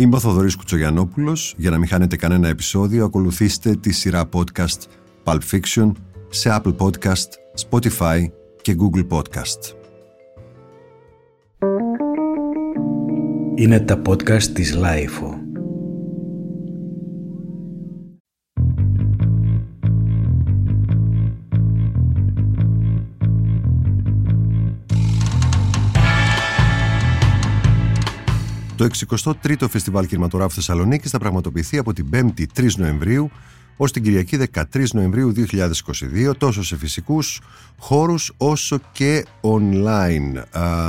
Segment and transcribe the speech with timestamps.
[0.00, 1.54] Είμαι ο Θοδωρής Κουτσογιαννόπουλος.
[1.56, 4.78] Για να μην χάνετε κανένα επεισόδιο, ακολουθήστε τη σειρά podcast
[5.24, 5.92] Pulp Fiction
[6.28, 7.28] σε Apple Podcast,
[7.68, 8.26] Spotify
[8.62, 9.74] και Google Podcast.
[13.54, 15.37] Είναι τα podcast της Lifeo.
[28.78, 33.30] Το 63ο Φεστιβάλ Κινηματογράφου Θεσσαλονίκης θα πραγματοποιηθεί από την 5η 3 Νοεμβρίου
[33.76, 34.38] ως την Κυριακή
[34.72, 37.40] 13 Νοεμβρίου 2022, τόσο σε φυσικούς
[37.78, 40.42] χώρους όσο και online.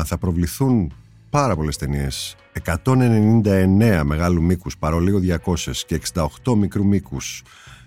[0.05, 0.93] θα προβληθούν
[1.29, 2.35] πάρα πολλές ταινίες.
[2.65, 5.95] 199 μεγάλου μήκους, παρολίγο 200 και
[6.43, 7.43] 68 μικρού μήκους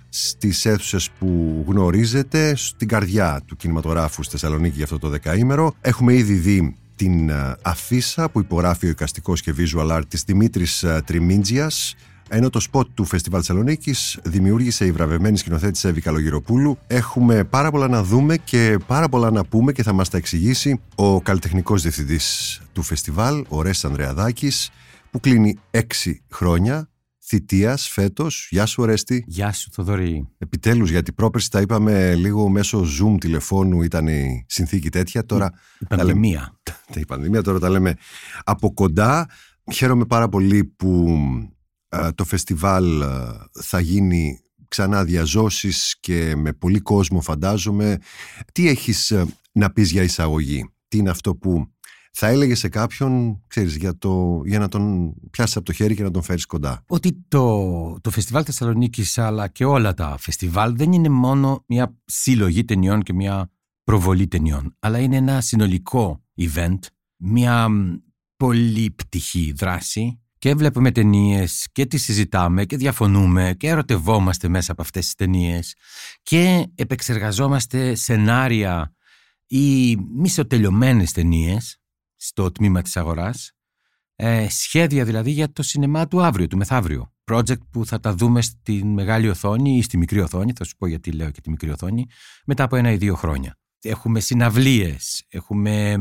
[0.09, 5.75] στις αίθουσες που γνωρίζετε, στην καρδιά του κινηματογράφου στη Θεσσαλονίκη για αυτό το δεκαήμερο.
[5.81, 11.03] Έχουμε ήδη δει την ε, αφίσα που υπογράφει ο οικαστικός και visual artist Δημήτρης ε,
[11.07, 11.95] Τριμίντζιας
[12.29, 16.79] ενώ το σποτ του Φεστιβάλ Θεσσαλονίκης δημιούργησε η βραβευμένη σκηνοθέτηση Εύη Καλογυροπούλου.
[16.87, 20.81] Έχουμε πάρα πολλά να δούμε και πάρα πολλά να πούμε και θα μας τα εξηγήσει
[20.95, 24.71] ο καλλιτεχνικός διευθυντής του φεστιβάλ, ο Ρέσ Ανδρεαδάκης,
[25.11, 26.89] που κλείνει έξι χρόνια
[27.25, 28.49] θητείας φέτος.
[28.51, 29.25] Γεια σου, Ορέστη.
[29.27, 30.29] Γεια σου, Θοδωρή.
[30.39, 35.27] Επιτέλους, γιατί πρόπερση τα είπαμε λίγο μέσω Zoom τηλεφώνου, ήταν η συνθήκη τέτοια.
[35.27, 35.53] Τώρα.
[35.79, 36.61] Η πανδημία.
[36.95, 37.95] η πανδημία, τώρα τα λέμε
[38.45, 39.29] από κοντά.
[39.73, 41.19] Χαίρομαι πάρα πολύ που
[42.15, 43.03] το φεστιβάλ
[43.53, 47.99] θα γίνει ξανά διαζώσεις και με πολύ κόσμο φαντάζομαι.
[48.53, 51.73] Τι έχεις ε, να πεις για εισαγωγή, τι είναι αυτό που
[52.15, 56.03] θα έλεγε σε κάποιον, ξέρεις, για, το, για να τον πιάσεις από το χέρι και
[56.03, 56.85] να τον φέρεις κοντά.
[56.87, 62.65] Ότι το, το Φεστιβάλ Θεσσαλονίκης αλλά και όλα τα φεστιβάλ δεν είναι μόνο μια συλλογή
[62.65, 63.51] ταινιών και μια
[63.85, 66.79] προβολή ταινιών, αλλά είναι ένα συνολικό event,
[67.17, 67.69] μια
[68.37, 75.05] πολύπτυχη δράση και βλέπουμε ταινίες και τις συζητάμε και διαφωνούμε και ερωτευόμαστε μέσα από αυτές
[75.05, 75.75] τις ταινίες
[76.23, 78.95] και επεξεργαζόμαστε σενάρια
[79.47, 81.82] ή μισοτελειωμένες ταινίες
[82.25, 83.53] στο τμήμα της αγοράς,
[84.17, 87.13] ε, σχέδια δηλαδή για το σινεμά του αύριο, του μεθαύριο.
[87.25, 90.87] Project που θα τα δούμε στη μεγάλη οθόνη ή στη μικρή οθόνη, θα σου πω
[90.87, 92.07] γιατί λέω και τη μικρή οθόνη,
[92.47, 93.59] μετά από ένα ή δύο χρόνια.
[93.83, 95.97] Έχουμε συναυλίες, έχουμε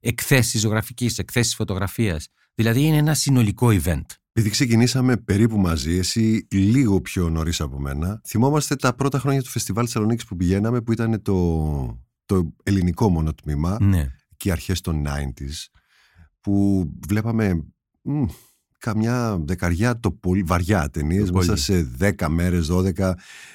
[0.00, 2.28] εκθέσεις ζωγραφικής, εκθέσεις φωτογραφίας.
[2.54, 4.06] Δηλαδή είναι ένα συνολικό event.
[4.32, 9.48] Επειδή ξεκινήσαμε περίπου μαζί, εσύ λίγο πιο νωρίς από μένα, θυμόμαστε τα πρώτα χρόνια του
[9.48, 13.76] Φεστιβάλ Θεσσαλονίκης που πηγαίναμε, που ήταν το, το ελληνικό μόνο τμήμα.
[13.80, 14.17] Ναι
[14.48, 15.66] και αρχές των 90s
[16.40, 17.64] που βλέπαμε
[18.02, 18.24] μ,
[18.78, 23.12] καμιά δεκαριά το πολύ βαριά ταινίες μέσα σε 10 μέρες, 12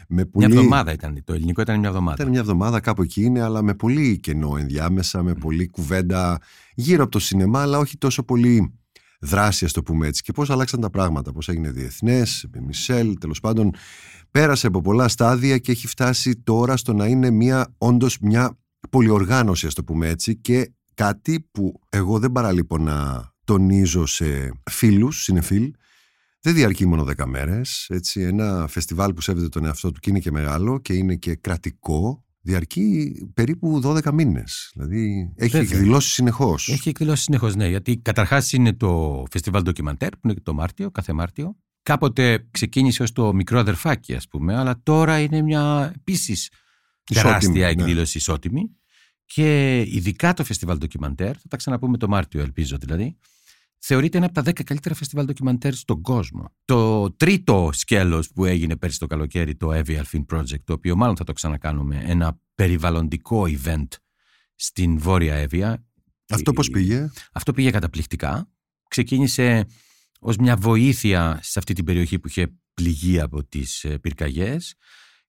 [0.07, 0.47] με πολύ...
[0.47, 2.15] Μια εβδομάδα ήταν, το ελληνικό ήταν μια εβδομάδα.
[2.19, 6.39] Ήταν μια εβδομάδα κάπου εκεί είναι, αλλά με πολύ κενό ενδιάμεσα, με πολύ κουβέντα
[6.73, 8.73] γύρω από το σινεμά, αλλά όχι τόσο πολύ
[9.19, 10.21] δράση, ας το πούμε έτσι.
[10.21, 13.71] Και πώς αλλάξαν τα πράγματα, πώς έγινε διεθνές, με Μισελ, τέλος πάντων.
[14.31, 18.57] Πέρασε από πολλά στάδια και έχει φτάσει τώρα στο να είναι μια, όντως μια
[18.89, 25.23] πολυοργάνωση, ας το πούμε έτσι, και κάτι που εγώ δεν παραλείπω να τονίζω σε φίλους,
[25.23, 25.73] συνεφίλ,
[26.41, 30.19] δεν διαρκεί μόνο 10 μέρες, έτσι, ένα φεστιβάλ που σέβεται τον εαυτό του και είναι
[30.19, 34.71] και μεγάλο και είναι και κρατικό, διαρκεί περίπου 12 μήνες.
[34.73, 35.77] Δηλαδή έχει Βέβαια.
[35.77, 36.69] εκδηλώσει συνεχώς.
[36.69, 41.13] Έχει εκδηλώσει συνεχώς, ναι, γιατί καταρχάς είναι το φεστιβάλ ντοκιμαντέρ που είναι το Μάρτιο, κάθε
[41.13, 41.57] Μάρτιο.
[41.83, 46.51] Κάποτε ξεκίνησε ως το μικρό αδερφάκι ας πούμε, αλλά τώρα είναι μια επίσης
[47.03, 47.71] τεράστια ναι.
[47.71, 48.69] εκδήλωση ισότιμη.
[49.25, 53.17] Και ειδικά το φεστιβάλ ντοκιμαντέρ, θα τα ξαναπούμε το Μάρτιο, ελπίζω δηλαδή,
[53.77, 56.53] θεωρείται ένα από τα 10 καλύτερα φεστιβάλ ντοκιμαντέρ στον κόσμο.
[56.65, 61.15] Το τρίτο σκέλος που έγινε πέρσι το καλοκαίρι, το Evie Alpine Project, το οποίο μάλλον
[61.15, 63.87] θα το ξανακάνουμε, ένα περιβαλλοντικό event
[64.55, 65.85] στην Βόρεια Εύβοια.
[66.29, 68.49] Αυτό πώς πήγε; Αυτό πήγε καταπληκτικά.
[68.87, 69.67] Ξεκίνησε
[70.19, 74.75] ως μια βοήθεια σε αυτή την περιοχή που είχε πληγεί από τις ε, πυρκαγιές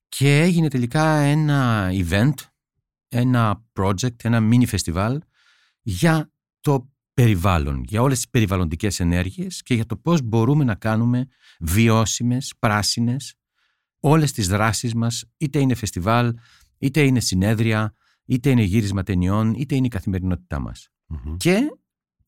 [0.08, 2.34] και έγινε τελικά ένα event
[3.14, 5.18] ένα project, ένα mini festival
[5.80, 11.26] για το περιβάλλον, για όλες τις περιβαλλοντικές ενέργειες και για το πώς μπορούμε να κάνουμε
[11.60, 13.34] βιώσιμες, πράσινες
[14.00, 16.34] όλες τις δράσεις μας, είτε είναι φεστιβάλ,
[16.78, 17.94] είτε είναι συνέδρια,
[18.24, 20.88] είτε είναι γύρισμα ταινιών, είτε είναι η καθημερινότητά μας.
[21.36, 21.58] Και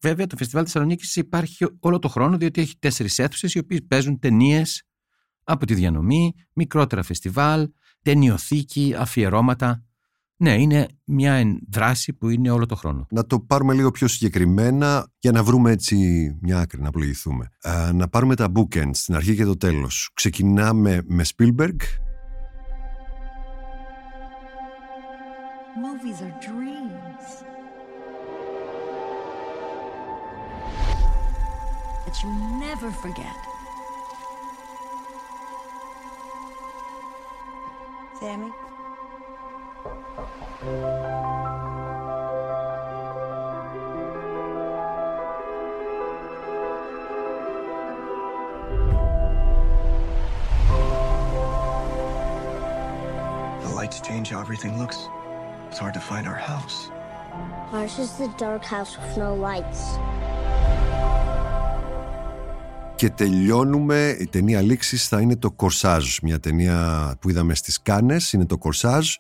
[0.00, 4.18] βέβαια το Φεστιβάλ Θεσσαλονίκης υπάρχει όλο το χρόνο, διότι έχει τέσσερις αίθουσες οι οποίες παίζουν
[4.18, 4.82] ταινίες
[5.44, 7.70] από τη διανομή, μικρότερα φεστιβάλ,
[8.02, 9.84] ταινιοθήκη, αφιερώματα.
[10.38, 13.06] Ναι, είναι μια δράση που είναι όλο το χρόνο.
[13.10, 15.96] Να το πάρουμε λίγο πιο συγκεκριμένα για να βρούμε έτσι
[16.40, 17.50] μια άκρη, να πλοηγηθούμε.
[17.92, 20.10] να πάρουμε τα bookends, στην αρχή και το τέλος.
[20.14, 21.76] Ξεκινάμε με Spielberg.
[25.84, 27.46] Movies are dreams.
[32.06, 32.30] that you
[32.60, 33.36] never forget.
[38.20, 38.65] Sammy?
[40.16, 40.22] The
[53.74, 54.96] lights change how everything looks.
[55.68, 56.90] It's hard to find our house.
[57.72, 59.80] Ours is the dark house with no lights.
[62.96, 68.32] Και τελειώνουμε, η ταινία λήξης θα είναι το Κορσάζ, μια ταινία που είδαμε στις Κάνες,
[68.32, 69.14] είναι το Κορσάζ,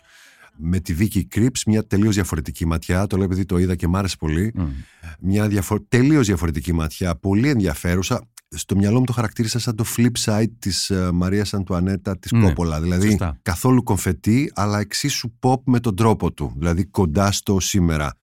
[0.58, 3.96] με τη Βίκη Κρύψ, μια τελείως διαφορετική ματιά, το λέω επειδή το είδα και μ'
[3.96, 4.54] άρεσε πολύ,
[5.20, 10.10] μια διαφο- τελείως διαφορετική ματιά, πολύ ενδιαφέρουσα, στο μυαλό μου το χαρακτήρισα σαν το flip
[10.24, 13.38] side της uh, Μαρίας Αντουανέτα της Ναι, Κόπολα, δηλαδή σωστά.
[13.42, 18.14] καθόλου κομφετή, αλλά εξίσου pop με τον τρόπο του, δηλαδή κοντά στο σήμερα.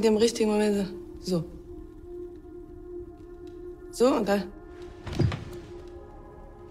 [0.00, 0.74] In dem richtigen Moment
[1.30, 1.36] so.
[3.98, 4.42] So und dann;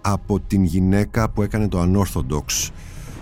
[0.02, 2.70] από την γυναίκα που έκανε το Unorthodox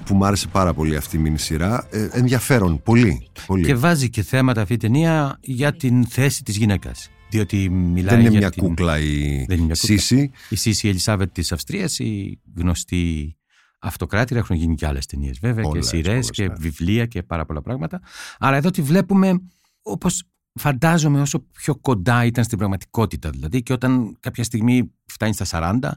[0.05, 3.65] που μου άρεσε πάρα πολύ αυτή η μινισυρά ε, ενδιαφέρον, πολύ, πολύ.
[3.65, 7.09] Και βάζει και θέματα αυτή η ταινία για την θέση της γυναίκας.
[7.29, 8.63] Διότι μιλάει δεν είναι για μια την...
[8.63, 9.97] κούκλα η Δεν είναι μια κούκλα.
[9.97, 13.35] Σύση Η Σύση Ελισάβετ της Αυστρίας, η γνωστή
[13.79, 16.53] αυτοκράτηρα, έχουν γίνει και άλλες ταινίες βέβαια Πολλές, και σειρές πολλές, και ναι.
[16.59, 18.01] βιβλία και πάρα πολλά πράγματα.
[18.39, 19.41] Αλλά εδώ τη βλέπουμε
[19.91, 20.23] όπως
[20.53, 25.91] φαντάζομαι όσο πιο κοντά ήταν στην πραγματικότητα δηλαδή και όταν κάποια στιγμή φτάνει στα 40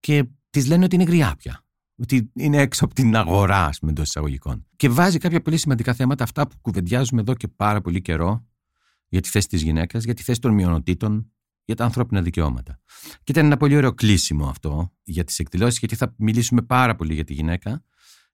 [0.00, 1.60] και της λένε ότι είναι γριά πια.
[1.98, 4.66] Ότι είναι έξω από την αγορά, ας πούμε, εντός εισαγωγικών.
[4.76, 8.46] Και βάζει κάποια πολύ σημαντικά θέματα, αυτά που κουβεντιάζουμε εδώ και πάρα πολύ καιρό,
[9.08, 11.32] για τη θέση της γυναίκας, για τη θέση των μειονοτήτων,
[11.64, 12.80] για τα ανθρώπινα δικαιώματα.
[13.24, 17.14] Και ήταν ένα πολύ ωραίο κλείσιμο αυτό για τις εκδηλώσεις, γιατί θα μιλήσουμε πάρα πολύ
[17.14, 17.84] για τη γυναίκα,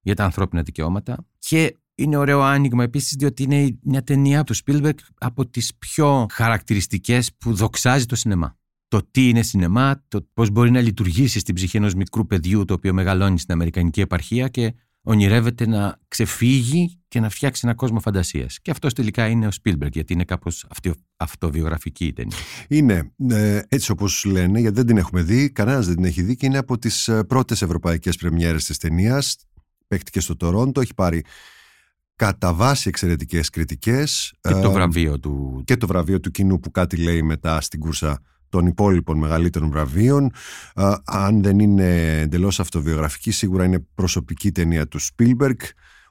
[0.00, 1.26] για τα ανθρώπινα δικαιώματα.
[1.38, 7.30] Και είναι ωραίο άνοιγμα επίσης, διότι είναι μια ταινία του Spielberg από τις πιο χαρακτηριστικές
[7.38, 8.56] που δοξάζει το σινεμά.
[8.88, 12.74] Το τι είναι σινεμά, το πώς μπορεί να λειτουργήσει στην ψυχή ενός μικρού παιδιού το
[12.74, 18.58] οποίο μεγαλώνει στην Αμερικανική επαρχία και ονειρεύεται να ξεφύγει και να φτιάξει ένα κόσμο φαντασίας.
[18.60, 20.66] Και αυτός τελικά είναι ο Spielberg, γιατί είναι κάπως
[21.16, 22.36] αυτοβιογραφική η ταινία.
[22.68, 26.36] είναι ε, έτσι όπως λένε γιατί δεν την έχουμε δει, κανένας δεν την έχει δει
[26.36, 29.36] και είναι από τις ε, πρώτες ευρωπαϊκές πρεμιέρες της ταινίας.
[29.86, 31.24] παίχτηκε στο Τορόντο, έχει πάρει
[32.26, 35.62] κατά βάση εξαιρετικές κριτικές Και το Ε, βραβείο του.
[35.64, 40.32] και το βραβείο του κοινού που κάτι λέει μετά στην κούρσα των υπόλοιπων μεγαλύτερων βραβείων.
[40.74, 45.56] Α, αν δεν είναι εντελώς αυτοβιογραφική, σίγουρα είναι προσωπική ταινία του Spielberg,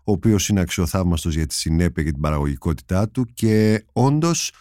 [0.03, 4.51] ο οποίος είναι αξιοθαύμαστος για τη συνέπεια και την παραγωγικότητά του και όντως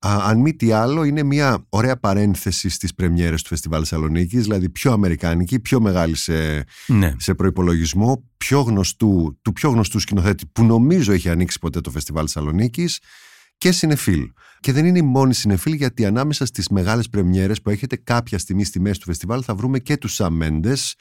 [0.00, 4.92] αν μη τι άλλο, είναι μια ωραία παρένθεση στις πρεμιέρες του Φεστιβάλ Θεσσαλονίκης, δηλαδή πιο
[4.92, 7.14] αμερικάνικη, πιο μεγάλη σε, Ναι.
[7.18, 12.24] σε προπολογισμό, πιο γνωστού, του πιο γνωστού σκηνοθέτη που νομίζω έχει ανοίξει ποτέ το Φεστιβάλ
[12.32, 12.98] Θεσσαλονίκης
[13.58, 14.30] και συνεφίλ.
[14.60, 18.64] Και δεν είναι η μόνη συνεφίλ, γιατί ανάμεσα στις μεγάλες πρεμιέρες που έχετε κάποια στιγμή
[18.64, 20.92] στη μέση του φεστιβάλ θα βρούμε και τους Sam Mendes,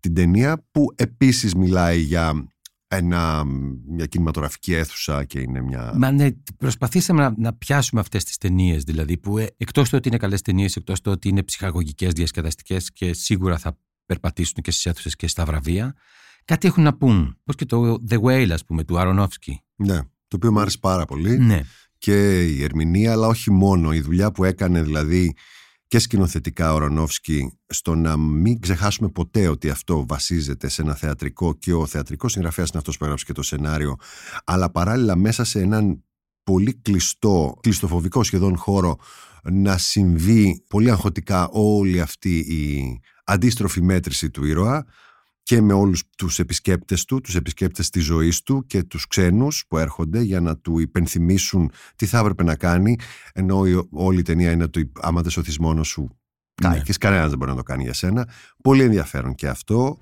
[0.00, 2.46] την ταινία που επίσης μιλάει για
[2.96, 3.44] ένα,
[3.88, 5.92] μια κινηματογραφική αίθουσα και είναι μια.
[5.96, 10.08] Μα ναι, προσπαθήσαμε να, να πιάσουμε αυτές τις ταινίες, δηλαδή, που ε, εκτός του ότι
[10.08, 14.86] είναι καλές ταινίες, εκτός του ότι είναι ψυχαγωγικές, διασκεδαστικές και σίγουρα θα περπατήσουν και στις
[14.86, 15.94] αίθουσες και στα βραβεία,
[16.44, 17.38] κάτι έχουν να πούν.
[17.44, 19.60] Πώς και το The Whale, ας πούμε, του Αρονόφσκι.
[19.76, 21.38] Ναι, το οποίο μου άρεσε πάρα πολύ.
[21.38, 21.60] Ναι.
[21.98, 23.92] και η ερμηνεία, αλλά όχι μόνο.
[23.92, 25.34] Η δουλειά που έκανε δηλαδή
[25.86, 31.54] και σκηνοθετικά ο Ρονόφσκι στο να μην ξεχάσουμε ποτέ ότι αυτό βασίζεται σε ένα θεατρικό
[31.54, 33.96] και ο θεατρικός συγγραφέας είναι αυτός που έγραψε και το σενάριο
[34.44, 36.04] αλλά παράλληλα μέσα σε έναν
[36.42, 38.98] πολύ κλειστό, κλειστοφοβικό σχεδόν χώρο
[39.42, 44.86] να συμβεί πολύ αγχωτικά όλη αυτή η αντίστροφη μέτρηση του ήρωα
[45.46, 49.78] και με όλους τους επισκέπτες του, τους επισκέπτες της ζωής του και τους ξένους που
[49.78, 52.96] έρχονται για να του υπενθυμίσουν τι θα έπρεπε να κάνει
[53.32, 56.02] ενώ η- όλη η ταινία είναι ότι άμα δεν σωθείς μόνος σου
[56.62, 56.68] Ναι.
[56.68, 58.28] κάηκες, κανένας δεν μπορεί να το κάνει για σένα.
[58.62, 59.98] Πολύ ενδιαφέρον και αυτό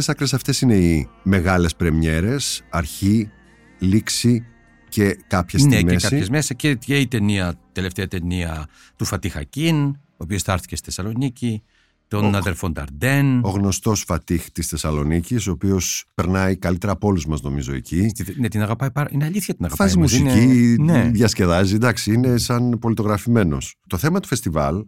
[0.00, 3.30] μ, μέσα σε άκρες αυτές είναι οι μεγάλες πρεμιέρες αρχή,
[3.78, 4.44] λήξη
[4.88, 9.04] και κάποιες ναι, στη και μέση κάποιες μέσα και, και η ταινία, τελευταία ταινία του
[9.04, 11.62] Φατίχακίν, ο οποίος θα έρθει και στη Θεσσαλονίκη.
[12.08, 13.44] των Ο- αδερφών Νταρντέν.
[13.44, 18.12] Ο γνωστός Φατίχ της Θεσσαλονίκης, ο οποίος περνάει καλύτερα από όλους μας, νομίζω, εκεί.
[18.36, 19.88] Ναι, την αγαπάει πάρα Είναι αλήθεια την αγαπάει.
[19.88, 21.10] Βάζει όμως μουσική, είναι- Ναι.
[21.10, 21.74] διασκεδάζει.
[21.74, 23.74] Εντάξει, είναι σαν πολιτογραφημένος.
[23.86, 24.84] Το θέμα του φεστιβάλ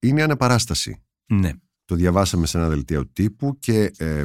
[0.00, 1.02] είναι η αναπαράσταση.
[1.26, 1.50] ναι.
[1.84, 4.22] Το διαβάσαμε σε ένα δελτίο τύπου και ε,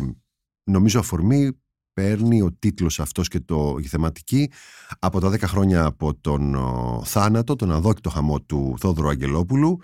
[0.67, 1.51] νομίζω αφορμή
[1.93, 4.51] παίρνει ο τίτλος αυτός και το, η θεματική
[4.99, 9.79] από τα 10 χρόνια από τον ο, θάνατο, τον αδόκητο χαμό του Θόδωρου Αγγελόπουλου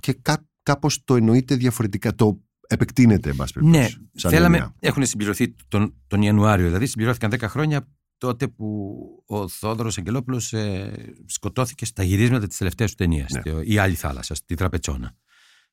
[0.00, 4.74] και κά, κάπως το εννοείται διαφορετικά, το επεκτείνεται εν πάση Ναι, περιπτώσει, σαν θέλαμε, έννοια.
[4.80, 10.92] έχουν συμπληρωθεί τον, τον Ιανουάριο, δηλαδή συμπληρώθηκαν 10 χρόνια τότε που ο Θόδωρος Αγγελόπουλος ε,
[11.26, 13.42] σκοτώθηκε στα γυρίσματα της τελευταίας του ταινίας, Ναι.
[13.42, 15.14] το «Η άλλη θάλασσα», στη Τραπετσόνα.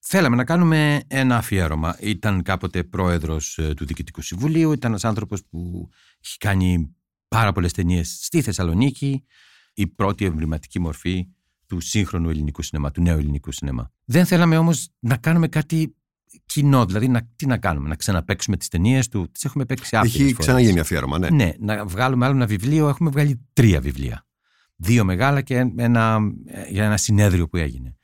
[0.05, 1.98] Θέλαμε να κάνουμε ένα αφιέρωμα.
[2.00, 5.89] Ήταν κάποτε πρόεδρος ε, του Διοικητικού Συμβουλίου, ήταν ένας άνθρωπος που
[6.24, 6.95] έχει κάνει
[7.27, 9.24] πάρα πολλές ταινίες στη Θεσσαλονίκη,
[9.74, 11.27] η πρώτη εμβληματική μορφή
[11.67, 13.91] του σύγχρονου ελληνικού σινεμά, του νέου ελληνικού σινεμά.
[14.05, 15.95] Δεν θέλαμε όμως να κάνουμε κάτι
[16.45, 20.15] κοινό, δηλαδή να, τι να κάνουμε, να ξαναπαίξουμε τις ταινίες του, τις έχουμε παίξει άπειρες
[20.15, 20.38] Έχει φορές.
[20.38, 21.29] ξαναγίνει αφιέρωμα, ναι.
[21.29, 22.88] Ναι, να βγάλουμε άλλο ένα βιβλίο.
[22.88, 24.25] Έχουμε βγάλει τρία βιβλία.
[24.75, 27.98] Δύο μεγάλα και ένα, ε, για ένα συνέδριο που έγινε.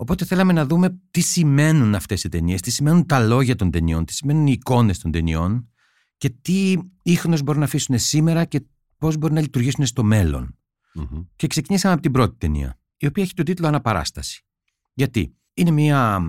[0.00, 4.04] Οπότε θέλαμε να δούμε τι σημαίνουν αυτές οι ταινίες, τι σημαίνουν τα λόγια των ταινιών,
[4.04, 5.68] τι σημαίνουν οι εικόνες των ταινιών
[6.16, 8.66] και τι ίχνος μπορούν να αφήσουν σήμερα και
[8.98, 10.58] πώς μπορεί να λειτουργήσουν στο μέλλον.
[10.94, 11.22] Μμμ.
[11.36, 14.44] Και ξεκινήσαμε από την πρώτη ταινία, η οποία έχει τον τίτλο Αναπαράσταση.
[14.92, 16.20] Γιατί; Είναι μια,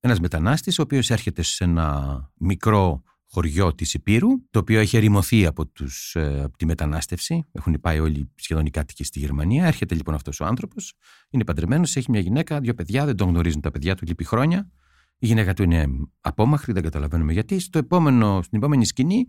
[0.00, 3.02] ένας μετανάστης ο οποίος έρχεται σε ένα μικρό
[3.36, 7.44] χωριό της Υπήρου, το οποίο έχει ερημωθεί από, τους, ε, από τη μετανάστευση.
[7.52, 9.66] Έχουν πάει όλοι σχεδόν οι κάτοικοι στη Γερμανία.
[9.66, 10.92] Έρχεται λοιπόν αυτός ο άνθρωπος,
[11.30, 14.70] είναι παντρεμένος, έχει μια γυναίκα, δύο παιδιά, δεν τον γνωρίζουν τα παιδιά του, λείπει χρόνια.
[15.18, 15.86] Η γυναίκα του είναι
[16.20, 17.58] απόμαχρη, δεν καταλαβαίνουμε γιατί.
[17.58, 19.26] Στο επόμενο, στην επόμενη σκηνή,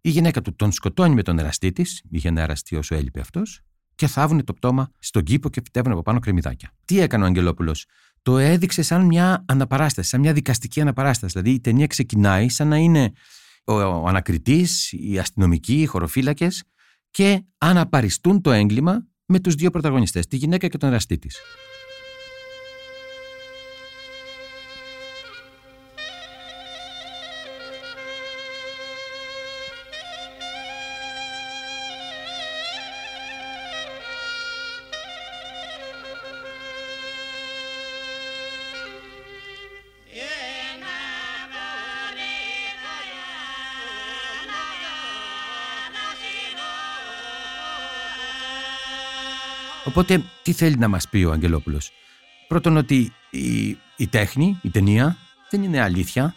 [0.00, 3.60] η γυναίκα του τον σκοτώνει με τον εραστή της, είχε ένα εραστή όσο έλειπε αυτός,
[3.94, 6.70] και θάβουν το πτώμα στον κήπο και φυτεύουν από πάνω κρεμμυδάκια.
[6.84, 7.86] Τι έκανε ο Αγγελόπουλος,
[8.22, 11.32] το έδειξε σαν μια αναπαράσταση, σαν μια δικαστική αναπαράσταση.
[11.32, 13.12] Δηλαδή η ταινία ξεκινάει σαν να είναι
[13.64, 16.64] ο, ο ανακριτής, οι αστυνομικοί, οι χωροφύλακες
[17.10, 21.36] και αναπαριστούν το έγκλημα με τους δύο πρωταγωνιστές, τη γυναίκα και τον εραστή της.
[49.84, 51.90] Οπότε, τι θέλει να μας πει ο Αγγελόπουλος;
[52.48, 55.16] Πρώτον ότι η, η τέχνη, η ταινία,
[55.50, 56.34] δεν είναι αλήθεια,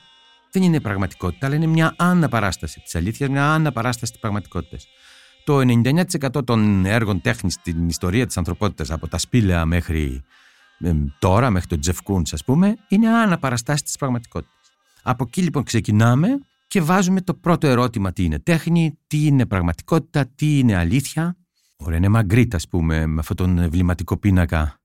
[0.51, 4.87] δεν είναι πραγματικότητα, αλλά είναι μια αναπαράσταση της αλήθειας, μια αναπαράσταση της πραγματικότητας.
[5.43, 10.23] Το 99% των έργων τέχνης στην ιστορία της ανθρωπότητας, από τα σπήλαια μέχρι
[10.79, 14.71] εμ, τώρα, μέχρι τον Τζεφ Κούντς ας πούμε, είναι αναπαραστάσεις της πραγματικότητας.
[15.03, 16.27] Από εκεί λοιπόν ξεκινάμε
[16.67, 21.37] και βάζουμε το πρώτο ερώτημα τι είναι τέχνη, τι είναι πραγματικότητα, τι είναι αλήθεια;
[21.75, 24.81] Ο Ρενέ Μαγκρίτ, ας πούμε, με αυτόν τον εμβληματικό πίνακα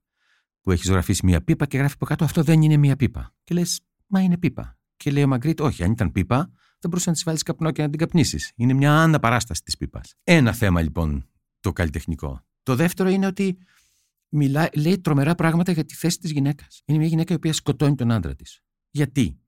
[0.61, 3.35] που έχει ζωγραφίσει μία πίπα και γράφει από κάτω αυτό δεν είναι μία πίπα.
[3.45, 4.79] Και λες, μα είναι πίπα.
[4.97, 6.37] Και λέει ο Μαγκρίτ, όχι, αν ήταν πίπα,
[6.81, 8.53] δεν μπορούσε να της βάλεις καπνό και να την καπνίσεις.
[8.57, 10.15] Είναι μια αναπαράσταση της πίπας.
[10.25, 11.29] Ένα θέμα λοιπόν
[11.61, 12.45] το καλλιτεχνικό.
[12.63, 13.59] Το δεύτερο είναι ότι
[14.29, 16.83] μιλάει, λέει τρομερά πράγματα για τη θέση της γυναίκας.
[16.85, 18.61] Είναι μια γυναίκα η οποία σκοτώνει τον άντρα της.
[18.91, 19.41] Γιατί;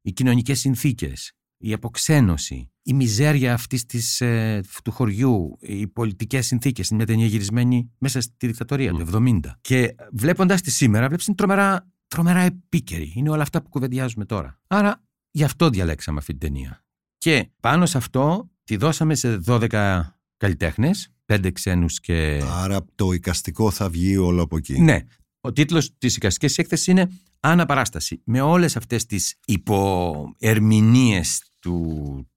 [0.00, 6.88] Οι κοινωνικές συνθήκες, η αποξένωση, η μιζέρια αυτής της, ε, του χωριού, οι πολιτικές συνθήκες,
[6.88, 9.40] είναι μια ταινία γυρισμένη μέσα στη δικτατορία του 70.
[9.60, 13.12] Και βλέποντας τη σήμερα, βλέπεις είναι τρομερά, τρομερά επίκαιρη.
[13.16, 14.60] Είναι όλα αυτά που κουβεντιάζουμε τώρα.
[14.66, 16.84] Άρα γι' αυτό διαλέξαμε αυτή την ταινία.
[17.18, 20.02] Και πάνω σε αυτό τη δώσαμε σε 12
[20.36, 22.42] καλλιτέχνες, 5 ξένους και...
[22.44, 24.80] Άρα το οικαστικό θα βγει όλο από εκεί.
[24.80, 25.00] Ναι.
[25.46, 27.10] Ο τίτλος της εικαστικής έκθεσης είναι
[27.40, 28.20] «Αναπαράσταση».
[28.24, 31.84] Με όλες αυτές τις υποερμηνίες του,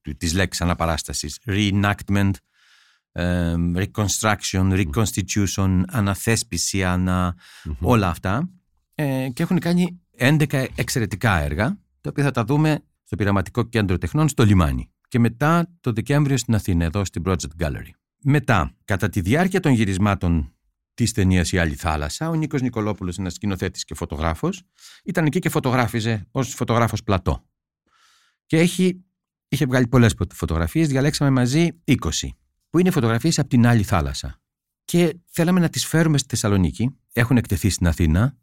[0.01, 1.39] του, της λέξης αναπαράστασης.
[1.45, 2.31] Reenactment,
[3.11, 7.35] ε, reconstruction, reconstitution, αναθέσπιση, ανα,
[7.79, 8.49] όλα αυτά.
[8.95, 13.97] Ε, και έχουν κάνει 11 εξαιρετικά έργα, τα οποία θα τα δούμε στο Πειραματικό Κέντρο
[13.97, 14.91] Τεχνών στο Λιμάνι.
[15.07, 17.89] Και μετά το Δεκέμβριο στην Αθήνα, εδώ στην Project Gallery.
[18.23, 20.53] Μετά, κατά τη διάρκεια των γυρισμάτων
[21.03, 24.63] τη ταινία Η Άλλη Θάλασσα, ο Νίκος Νικολόπουλος, ένας σκηνοθέτης και φωτογράφος,
[25.03, 27.45] ήταν εκεί και φωτογράφιζε ως φωτογράφος πλατό.
[28.45, 29.05] Και έχει,
[29.47, 31.97] είχε βγάλει πολλές φωτογραφίες, διαλέξαμε μαζί 20,
[32.69, 34.41] που είναι φωτογραφίες από την Άλλη Θάλασσα.
[34.85, 36.97] Και θέλαμε να τις φέρουμε στη Θεσσαλονίκη.
[37.13, 38.37] Έχουν εκτεθεί στην Αθήνα,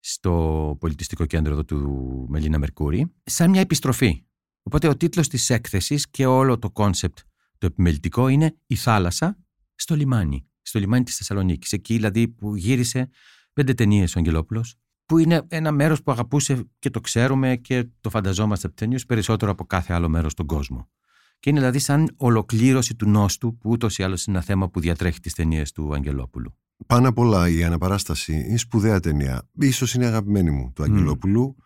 [0.00, 4.24] στο πολιτιστικό κέντρο εδώ του Μελίνα Μερκούρη, σαν μια επιστροφή.
[4.62, 7.18] Οπότε ο τίτλος της έκθεσης και όλο το κόνσεπτ
[7.58, 9.38] το επιμελητικό είναι η θάλασσα
[9.74, 11.72] στο λιμάνι, στο λιμάνι της Θεσσαλονίκης.
[11.72, 13.08] Εκεί δηλαδή που γύρισε
[13.52, 14.74] πέντε ταινίες ο Αγγελόπουλος,
[15.06, 19.50] που είναι ένα μέρος που αγαπούσε και το ξέρουμε και το φανταζόμαστε από ταινίες περισσότερο
[19.50, 20.88] από κάθε άλλο μέρος στον κόσμο.
[21.40, 24.80] Και είναι δηλαδή σαν ολοκλήρωση του νόστου που ούτως ή άλλως είναι ένα θέμα που
[24.80, 26.58] διατρέχει τις ταινίες του Αγγελόπουλου.
[26.86, 29.48] Πάνω απ' όλα η Αναπαράσταση είναι σπουδαία ταινία.
[29.52, 31.56] Ίσως είναι αγαπημένη μου του Αγγελόπουλου.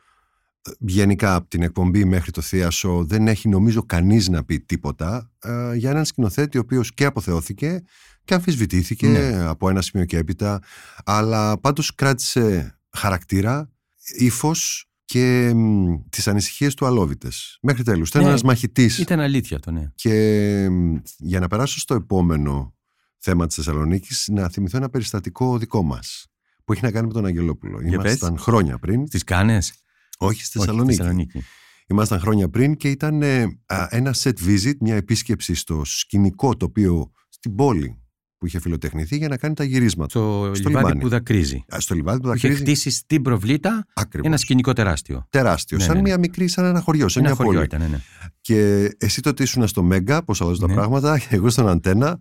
[0.63, 5.31] Ε, Γενικά από την εκπομπή μέχρι το Θίασο δεν έχει νομίζω κανείς να πει τίποτα
[5.39, 7.83] ε, για έναν σκηνοθέτη ο οποίος και αποθεώθηκε
[8.29, 9.45] και αμφισβητήθηκε Ναι.
[9.45, 10.61] από ένα σημείο και έπειτα
[11.05, 13.71] αλλά πάντως κράτησε χαρακτήρα,
[14.19, 17.59] ύφος και μ, τις ανησυχίες του αλόβητες.
[17.63, 18.09] Μέχρι τέλους.
[18.09, 19.91] Ήταν Ναι, ένας μαχητής Ήταν αλήθεια αυτό, ναι.
[19.95, 22.75] και μ, για να περάσω στο επόμενο
[23.19, 26.27] θέμα της Θεσσαλονίκης, να θυμηθώ ένα περιστατικό δικό μας
[26.65, 27.81] που έχει να κάνει με τον Αγγελόπουλο.
[27.83, 29.73] Για Ήμασταν χρόνια πριν, Τις κάνες;
[30.19, 30.97] όχι στη Όχι, Θεσσαλονίκη.
[30.97, 31.43] Θεσσαλονίκη.
[31.87, 37.11] Ήμασταν χρόνια πριν και ήταν ε, α, ένα set visit, μια επίσκεψη στο σκηνικό τοπίο
[37.29, 38.03] στην πόλη
[38.39, 40.09] που είχε φιλοτεχνηθεί για να κάνει τα γυρίσματα.
[40.11, 41.01] Στο, Στο λιβάδι λιμάνι.
[41.01, 41.65] που δακρύζει.
[41.75, 44.27] Α, Στο λιβάδι που Που είχε δακρύζει χτίσει στην προβλήτα ακριβώς.
[44.29, 45.27] ένα σκηνικό τεράστιο.
[45.31, 46.09] τεράστιο, Ναι, σαν ναι, ναι.
[46.09, 47.65] μια μικρή, σαν ένα χωριό, σαν Ένα μια χωριό πόλη.
[47.75, 48.01] ήταν, ναι, ναι.
[48.41, 50.75] Και εσύ τότε ήσουν στο Μέγκα, πώ αλλάζουν τα Ναι.
[50.75, 52.19] πράγματα, και εγώ στον Αντένα,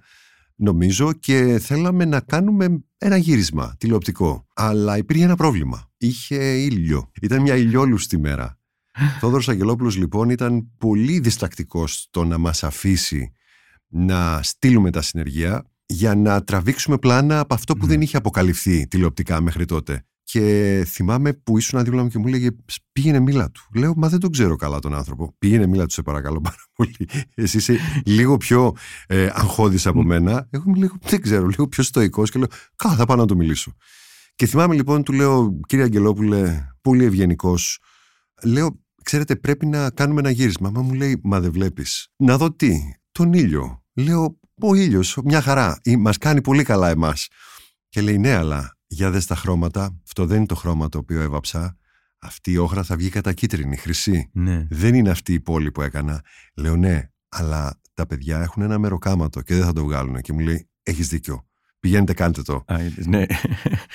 [0.56, 4.48] νομίζω, και θέλαμε να κάνουμε ένα γύρισμα τηλεοπτικό.
[4.54, 5.90] Αλλά υπήρχε ένα πρόβλημα.
[5.98, 7.12] Είχε ήλιο.
[7.22, 8.60] Ήταν μια ηλιόλουστη μέρα.
[9.20, 13.32] Θόδωρος Αγγελόπουλος λοιπόν ήταν πολύ διστακτικός στο να μας αφήσει
[13.88, 17.90] να στείλουμε τα συνεργεία για να τραβήξουμε πλάνα από αυτό που Μμμ.
[17.90, 20.06] δεν είχε αποκαλυφθεί τηλεοπτικά μέχρι τότε.
[20.24, 22.50] Και θυμάμαι που ήσουν δίπλα μου και μου έλεγε
[22.92, 23.62] πήγαινε μίλα του.
[23.76, 25.36] Λέω μα δεν τον ξέρω καλά τον άνθρωπο.
[25.40, 27.10] Πήγαινε μίλα του σε παρακαλώ πάρα πολύ.
[27.36, 28.76] Εσύ είσαι λίγο πιο
[29.08, 30.48] ε, αγχώδης από μένα.
[30.50, 33.36] Εγώ είμαι λίγο, δεν ξέρω, λίγο πιο στοικός και λέω καλά θα πάω να του
[33.36, 33.74] μιλήσω.
[34.36, 37.80] Και θυμάμαι λοιπόν του λέω κύριε Αγγελόπουλε πολύ ευγενικός.
[38.44, 40.70] Λέω ξέρετε πρέπει να κάνουμε ένα γύρισμα.
[40.70, 42.08] Μα μου λέει μα δεν βλέπεις.
[42.18, 42.78] Να δω τι.
[43.12, 43.84] Τον ήλιο.
[43.94, 45.80] Λέω ο ήλιος μια χαρά.
[45.84, 47.28] Ή, Μας κάνει πολύ καλά εμάς.
[47.90, 50.00] Και λέει ναι αλλά για δες τα χρώματα.
[50.04, 51.78] Αυτό δεν είναι το χρώμα το οποίο έβαψα.
[52.20, 54.30] Αυτή η όχρα θα βγει κατά κίτρινη, χρυσή.
[54.34, 54.68] ναι.
[54.70, 56.22] Δεν είναι αυτή η πόλη που έκανα.
[56.56, 60.22] Λέω ναι, αλλά τα παιδιά έχουν ένα μεροκάματο και δεν θα το βγάλουν.
[60.22, 61.46] Και μου λέει, έχεις δίκιο.
[61.80, 62.64] Πηγαίνετε, κάντε το.
[62.74, 63.26] Α, είδες, ναι.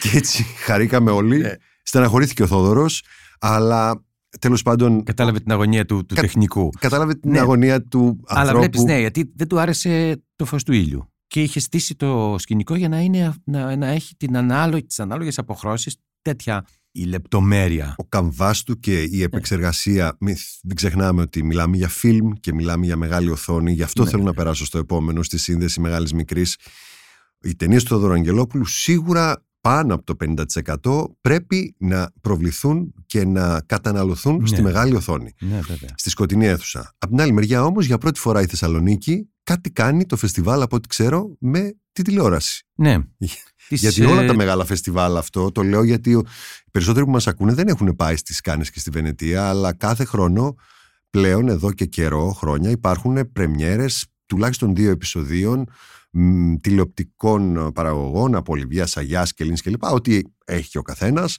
[0.00, 1.38] Και έτσι χαρήκαμε όλοι.
[1.38, 1.52] Ναι.
[1.82, 3.04] Στεναχωρήθηκε ο Θόδωρος,
[3.38, 4.04] αλλά
[4.38, 6.70] τέλος πάντων Κατάλαβε την αγωνία του, του Κα- τεχνικού.
[6.78, 7.38] κατάλαβε την Ναι.
[7.38, 8.58] αγωνία του Αλλά ανθρώπου.
[8.60, 11.06] βλέπεις, ναι, γιατί δεν του άρεσε το φως του ήλιου.
[11.26, 15.38] Και είχε στήσει το σκηνικό για να, είναι, να, να έχει την ανάλογη, τις ανάλογες
[15.38, 17.94] αποχρώσεις, τέτοια η λεπτομέρεια.
[17.98, 20.16] Ο καμβάς του και η επεξεργασία.
[20.20, 23.72] Μη, δεν ξεχνάμε ότι μιλάμε για φιλμ και μιλάμε για μεγάλη οθόνη.
[23.72, 24.10] Γι' αυτό Ναι.
[24.10, 26.56] θέλω να περάσω στο επόμενο, στη σύνδεση μεγάλης μικρής.
[27.40, 30.16] Οι ταινίες του Θοδωρού Αγγελόπουλου σίγουρα πάνω από το
[30.82, 34.46] 50% πρέπει να προβληθούν και να καταναλωθούν Ναι.
[34.46, 35.32] στη μεγάλη οθόνη.
[35.40, 35.90] Ναι, βέβαια.
[35.94, 36.94] Στη σκοτεινή αίθουσα.
[36.98, 40.76] Από την άλλη μεριά όμως, για πρώτη φορά η Θεσσαλονίκη κάτι κάνει το φεστιβάλ από
[40.76, 42.66] ό,τι ξέρω με τη τηλεόραση.
[42.74, 42.98] Ναι.
[43.68, 46.22] Τις, Γιατί ε, όλα τα μεγάλα φεστιβάλ αυτό, το λέω γιατί ο-
[46.66, 50.04] οι περισσότεροι που μας ακούνε δεν έχουν πάει στις Κάνες και στη Βενετία, αλλά κάθε
[50.04, 50.54] χρόνο
[51.10, 55.66] πλέον εδώ και καιρό, χρόνια, υπάρχουν πρεμιέρες τουλάχιστον δύο επεισοδίων
[56.12, 59.82] μ, τηλεοπτικών παραγωγών από Ολιβία Σαγιάς και Λίνς κλπ.
[59.84, 61.36] Ό,τι έχει και ο καθένας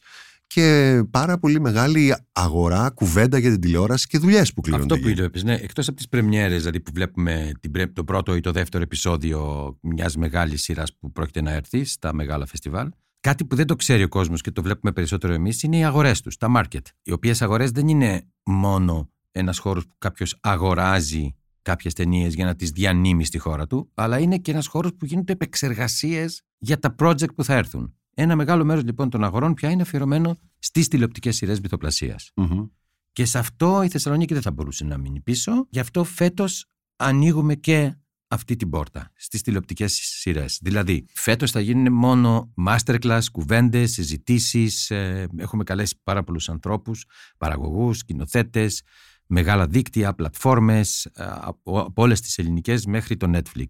[0.48, 4.94] και πάρα πολύ μεγάλη αγορά, κουβέντα για την τηλεόραση και δουλειές που κλείνονται.
[4.94, 5.24] Αυτό που εκεί.
[5.24, 8.52] είπες, ναι, εκτός από τις πρεμιέρες, δηλαδή που βλέπουμε την, πρε- το πρώτο ή το
[8.52, 13.68] δεύτερο επεισόδιο μιας μεγάλης σειράς που πρόκειται να έρθει στα μεγάλα φεστιβάλ, κάτι που δεν
[13.68, 16.86] το ξέρει ο κόσμος και το βλέπουμε περισσότερο εμείς είναι οι αγορές τους, τα market.
[17.04, 22.56] Οι οποίες αγορές δεν είναι μόνο ένας χώρος που κάποιος αγοράζει κάποιες ταινίες για να
[22.56, 26.96] τις διανύμεις στη χώρα του, αλλά είναι και ένας χώρος που γίνονται επεξεργασίες για τα
[27.00, 27.94] project που θα έρθουν.
[28.14, 32.32] Ένα μεγάλο μέρος λοιπόν των αγορών πια είναι αφιερωμένο στις τηλεοπτικές σειρές βυθοπλασίας.
[32.36, 32.66] Μμμ.
[33.12, 35.68] Και σε αυτό η Θεσσαλονίκη δεν θα μπορούσε να μείνει πίσω.
[35.70, 37.96] Γι' αυτό φέτος ανοίγουμε και
[38.28, 40.60] αυτή την πόρτα στις τηλεοπτικές σειρές.
[40.62, 44.92] Δηλαδή, φέτος θα γίνουν μόνο masterclass, κουβέντες, συζητήσεις.
[45.38, 47.06] έχουμε καλέσει πάρα πολλούς ανθρώπους,
[47.38, 48.82] παραγωγούς, σκηνοθέτες,
[49.28, 53.66] μεγάλα δίκτυα, πλατφόρμες, ε, από, από όλες τις ελληνικές μέχρι το Netflix.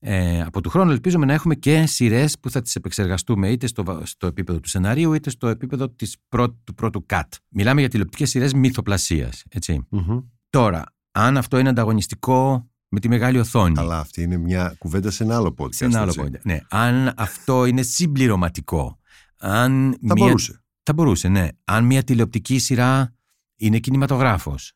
[0.00, 3.84] Ε, από του χρόνου ελπίζουμε να έχουμε και σειρές που θα τις επεξεργαστούμε είτε στο,
[3.84, 7.22] βα- στο επίπεδο του σεναρίου είτε στο επίπεδο της πρω- του πρώτου cut.
[7.48, 9.86] Μιλάμε για τηλεοπτικές σειρές μυθοπλασίας, έτσι.
[9.88, 10.18] Μμμ.
[10.50, 13.78] Τώρα, αν αυτό είναι ανταγωνιστικό με τη μεγάλη οθόνη.
[13.78, 15.74] Αλλά αυτή είναι μια κουβέντα σε ένα άλλο podcast.
[15.74, 16.22] σε ένα άλλο έτσι.
[16.24, 16.40] point.
[16.42, 18.98] Ναι, αν αυτό είναι συμπληρωματικό.
[19.38, 20.62] Αν Θα μια- μπορούσε.
[20.82, 21.48] θα μπορούσε, ναι.
[21.64, 23.14] Αν μια τηλεοπτική σειρά
[23.58, 24.72] είναι κινηματογράφος.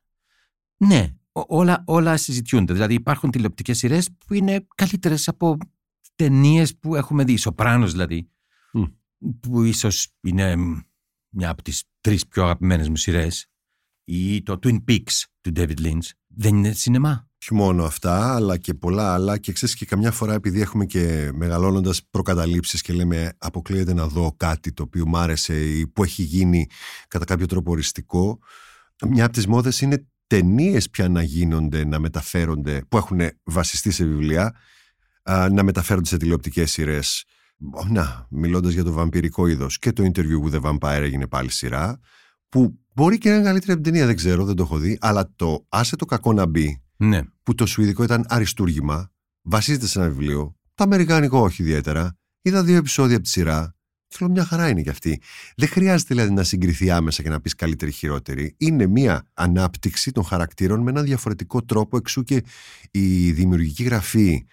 [0.76, 2.72] Ναι, ό- όλα, όλα συζητιούνται.
[2.72, 5.56] Δηλαδή υπάρχουν τηλεοπτικές σειρές που είναι καλύτερες από
[6.14, 7.36] ταινίες που έχουμε δει.
[7.36, 8.30] Σοπράνος δηλαδή,
[8.72, 8.82] Μμ.
[9.40, 10.78] που ίσως είναι μ,
[11.28, 13.46] μια από τις τρεις πιο αγαπημένες μου σειρές
[14.04, 16.10] ή το Twin Peaks του David Lynch.
[16.26, 19.38] Δεν είναι σινεμά; Όχι μόνο αυτά, αλλά και πολλά άλλα.
[19.38, 24.34] Και ξέρεις και καμιά φορά, επειδή έχουμε και μεγαλώνοντας προκαταλήψεις και λέμε αποκλείεται να δω
[24.36, 26.66] κάτι το οποίο μ' άρεσε ή που έχει γίνει
[27.08, 28.38] κατά κάποιο τρόπο οριστικό.
[29.08, 34.04] Μια από τις μόδες είναι ταινίες πια να γίνονται, να μεταφέρονται, που έχουν βασιστεί σε
[34.04, 34.54] βιβλία,
[35.22, 37.24] α, να μεταφέρονται σε τηλεοπτικές σειρές.
[37.88, 39.78] Να, μιλώντας για το βαμπυρικό είδος.
[39.78, 41.98] Και το interview with the vampire έγινε πάλι σειρά.
[42.48, 44.98] Που μπορεί και να είναι καλύτερη από την ταινία, δεν ξέρω, δεν το έχω δει.
[45.00, 47.20] Αλλά το Άσε το κακό να μπει, Ναι.
[47.42, 49.10] που το σουηδικό ήταν αριστούργημα,
[49.42, 50.56] βασίζεται σε ένα βιβλίο.
[50.74, 52.16] Το αμερικάνικο όχι ιδιαίτερα.
[52.42, 53.74] Είδα δύο επεισόδια από τη σειρά.
[54.12, 55.20] Και λέω μια χαρά είναι κι αυτή.
[55.56, 58.54] Δεν χρειάζεται δηλαδή να συγκριθεί άμεσα και να πεις καλύτερη χειρότερη.
[58.58, 61.96] Είναι μια ανάπτυξη των χαρακτήρων με έναν διαφορετικό τρόπο.
[61.96, 62.42] Εξού και
[62.90, 64.46] η δημιουργική γραφή,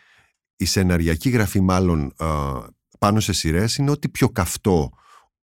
[0.56, 2.26] η σεναριακή γραφή μάλλον ε,
[3.00, 4.92] πάνω σε σειρές είναι ό,τι πιο καυτό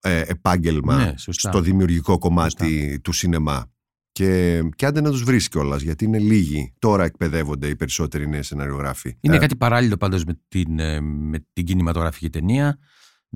[0.00, 1.50] ε, επάγγελμα Ναι, σωστά.
[1.50, 3.70] στο δημιουργικό κομμάτι του σινεμά.
[4.12, 6.72] Και, και άντε να τους βρεις κιόλας, γιατί είναι λίγοι.
[6.78, 9.16] Τώρα εκπαιδεύονται οι περισσότεροι νέοι σεναριογράφοι.
[9.20, 12.78] Είναι Ε, κάτι παράλληλο πάντως με την, ε, με την κινηματογραφική ταινία.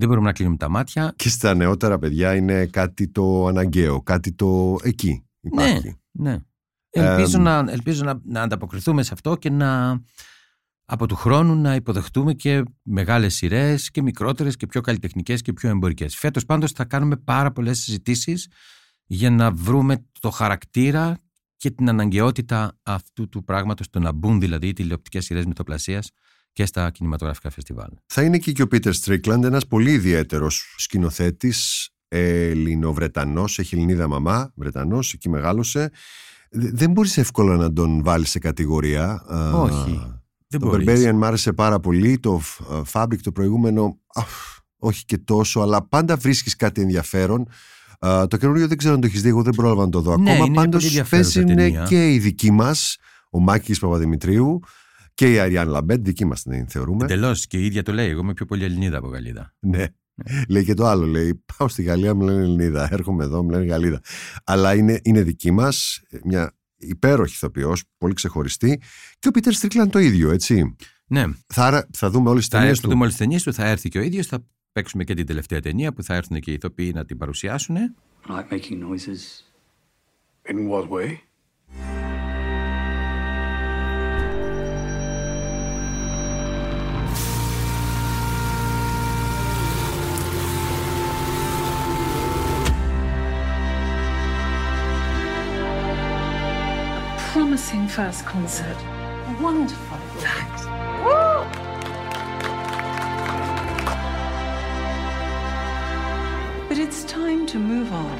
[0.01, 1.13] Δεν μπορούμε να κλείνουμε τα μάτια.
[1.15, 5.95] Και στα νεότερα παιδιά είναι κάτι το αναγκαίο, κάτι το εκεί υπάρχει.
[6.11, 6.37] Ναι.
[6.89, 7.43] Ελπίζω, Εμ.
[7.43, 10.01] να, ελπίζω να, να ανταποκριθούμε σε αυτό και να
[10.85, 15.69] από του χρόνου να υποδεχτούμε και μεγάλες σειρές και μικρότερες και πιο καλλιτεχνικές και πιο
[15.69, 16.15] εμπορικές.
[16.15, 18.47] Φέτος πάντως θα κάνουμε πάρα πολλές συζητήσεις
[19.05, 21.17] για να βρούμε το χαρακτήρα
[21.57, 26.11] και την αναγκαιότητα αυτού του πράγματος, το να μπουν δηλαδή οι τηλεοπτικές σειρές μυθοπλασίας
[26.53, 27.89] και στα κινηματογραφικά φεστιβάλ.
[28.05, 34.51] Θα είναι και, και ο Πίτερ Στρίκλαντ, ένας πολύ ιδιαίτερος σκηνοθέτης, Ελληνοβρετανός, έχει Ελληνίδα μαμά,
[34.55, 35.91] Βρετανός, εκεί μεγάλωσε.
[36.51, 39.23] Δε- Δεν μπορείς εύκολα να τον βάλεις σε κατηγορία.
[39.27, 40.01] Α, Όχι,
[40.47, 40.87] Δεν Το μπορείς.
[40.89, 44.31] Berberian μ' άρεσε πάρα πολύ, το ε, Fabric το προηγούμενο, αφ,
[44.77, 47.47] όχι και τόσο, αλλά πάντα βρίσκεις κάτι ενδιαφέρον.
[47.99, 50.17] Α, το καινούριο δεν ξέρω αν το έχεις δει, εγώ δεν πρόλαβα να το δω
[50.17, 50.45] Ναι, ακόμα.
[50.45, 51.83] είναι Πάντως πολύ ενδιαφέρουσα παίζουν ταινία.
[51.83, 52.97] και οι δικοί μας,
[53.29, 54.59] ο Μάκης Παπαδημητρίου
[55.21, 57.03] και η Αριάν Λαμπέντ, δική μας την θεωρούμε.
[57.05, 58.09] Εντελώς και η ίδια το λέει.
[58.09, 59.53] Εγώ είμαι πιο πολύ Ελληνίδα από Γαλλίδα.
[59.59, 59.85] Ναι.
[60.49, 61.43] Λέει και το άλλο, λέει.
[61.57, 62.87] Πάω στη Γαλλία, μου λένε Ελληνίδα.
[62.91, 64.01] Έρχομαι εδώ, μου λένε Γαλλίδα.
[64.43, 68.81] Αλλά είναι, είναι δική μας, μια υπέροχη ηθοποιός, πολύ ξεχωριστή.
[69.19, 70.75] Και ο Πίτερ Στρίκλαν το ίδιο, έτσι.
[71.07, 72.97] Ναι, Θα, άρα- θα δούμε όλες τις θα ταινίες έρθουν του.
[72.97, 76.03] μόλι ταινίες του, θα έρθει και ο ίδιος, θα παίξουμε και την τελευταία ταινία που
[76.03, 77.75] θα έρθουν και οι ηθοποιοί να την παρουσιάσουν.
[78.27, 79.21] I like making noises.
[80.51, 81.09] In what way?
[97.71, 98.79] Promising first concert.
[99.47, 99.99] Wonderful.
[100.25, 100.61] Thanks.
[106.67, 108.17] But it's time to move on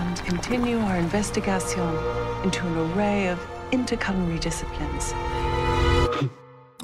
[0.00, 1.88] and continue our investigation
[2.44, 3.38] into an array of
[3.72, 5.14] interculinary disciplines.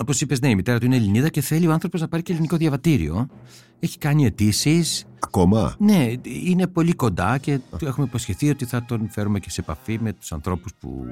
[0.01, 2.33] Όπως είπες, ναι, η μητέρα του είναι Ελληνίδα και θέλει ο άνθρωπος να πάρει και
[2.33, 3.27] ελληνικό διαβατήριο.
[3.81, 5.05] Έχει κάνει αιτήσεις.
[5.21, 9.61] Ακόμα; Ναι, είναι πολύ κοντά και του έχουμε υποσχεθεί ότι θα τον φέρουμε και σε
[9.61, 11.07] επαφή με τους ανθρώπους που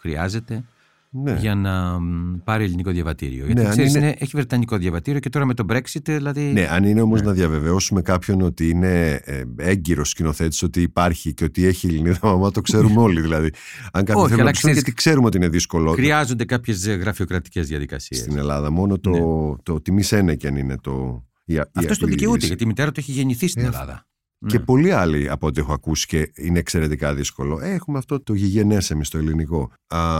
[0.00, 0.64] χρειάζεται
[1.10, 1.36] Ναι.
[1.40, 3.44] για να μ, πάρει ελληνικό διαβατήριο.
[3.46, 6.42] Γιατί Ναι, αν ξέρεις, είναι- είναι- έχει βρετανικό διαβατήριο και τώρα με το Brexit, δηλαδή.
[6.42, 11.44] Ναι, αν είναι όμως να διαβεβαιώσουμε κάποιον ότι είναι ε, έγκυρος σκηνοθέτης, ότι υπάρχει και
[11.44, 13.50] ότι έχει Ελληνίδα μαμά, το ξέρουμε όλοι δηλαδή.
[13.92, 16.44] Αν κάποιον Όχι, θέλει να αλλά το ξέρει, ξέρεις- γιατί ξέρουμε ότι είναι δύσκολο Χρειάζονται
[16.44, 18.20] κάποιες γραφειοκρατικές διαδικασίες.
[18.20, 18.70] στην Ελλάδα.
[18.70, 19.18] Μόνο το, Ναι.
[19.62, 21.24] το τιμή Σένεκεν είναι το.
[21.44, 22.46] η- η- Αυτός το η δικαιούται, λύση.
[22.46, 24.06] γιατί η μητέρα του έχει γεννηθεί στην Ε, Ελλάδα.
[24.46, 24.64] Και Ναι.
[24.64, 27.60] πολλοί άλλοι από ό,τι έχω ακούσει και είναι εξαιρετικά δύσκολο.
[27.60, 29.72] Ε, έχουμε αυτό το γηγενές εμείς στο ελληνικό.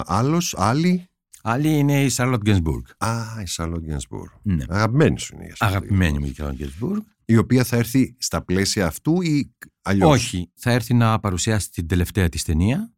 [0.04, 1.04] Άλλος, άλλη.
[1.42, 2.84] Άλλη είναι η Σάρλοτ Γκένσμπουργκ.
[2.98, 4.30] Α, η Σαλόν Γκένσμπουργκ.
[4.42, 4.64] Ναι.
[4.68, 7.02] Αγαπημένη σου είναι η Charlotte Αγαπημένη μου η Σάρλοτ Γκένσμπουργκ.
[7.24, 11.86] Η οποία θα έρθει στα πλαίσια αυτού ή αλλιώς; Όχι, θα έρθει να παρουσιάσει την
[11.86, 12.94] τελευταία της ταινία,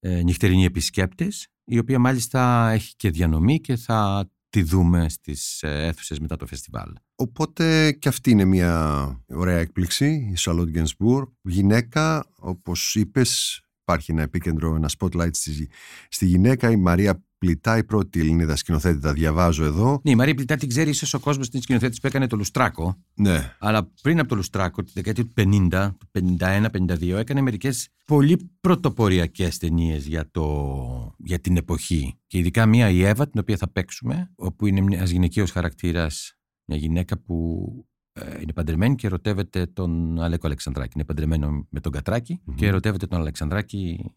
[0.00, 5.86] ε, Νυχτερινοί Επισκέπτες, η οποία μάλιστα έχει και διανομή και θα τη δούμε στις ε,
[5.86, 6.92] αίθουσες μετά το φεστιβάλ.
[7.14, 11.26] Οπότε και αυτή είναι μια ωραία έκπληξη, η Σαλόν Γκένσμπουργκ.
[11.42, 15.68] Γυναίκα, όπως είπες, υπάρχει ένα επίκεντρο, ένα spotlight στη,
[16.08, 16.70] στη γυναίκα.
[16.70, 20.00] Η Μαρία Πλητά, η πρώτη Ελληνίδα σκηνοθέτη, τα διαβάζω εδώ.
[20.04, 22.96] Ναι, η Μαρία Πλητά την ξέρει ίσως ο κόσμος την σκηνοθέτη που έκανε το Λουστράκο,
[23.14, 28.50] Ναι, αλλά πριν από το Λουστράκο, τη δεκαετία του 50, του 51-52, έκανε μερικές πολύ
[28.60, 32.18] πρωτοποριακές ταινίες για, το, για την εποχή.
[32.26, 36.78] Και ειδικά μία η Εύα, την οποία θα παίξουμε, όπου είναι ένας γυναικείος χαρακτήρας, μια
[36.78, 37.68] γυναίκα που
[38.12, 40.92] ε, είναι παντρεμένη και ερωτεύεται τον Αλέκο Αλεξανδράκη.
[40.94, 44.12] Είναι παντρεμένο με τον κατρακη και ερωτεύεται τον Αλεξανδράκη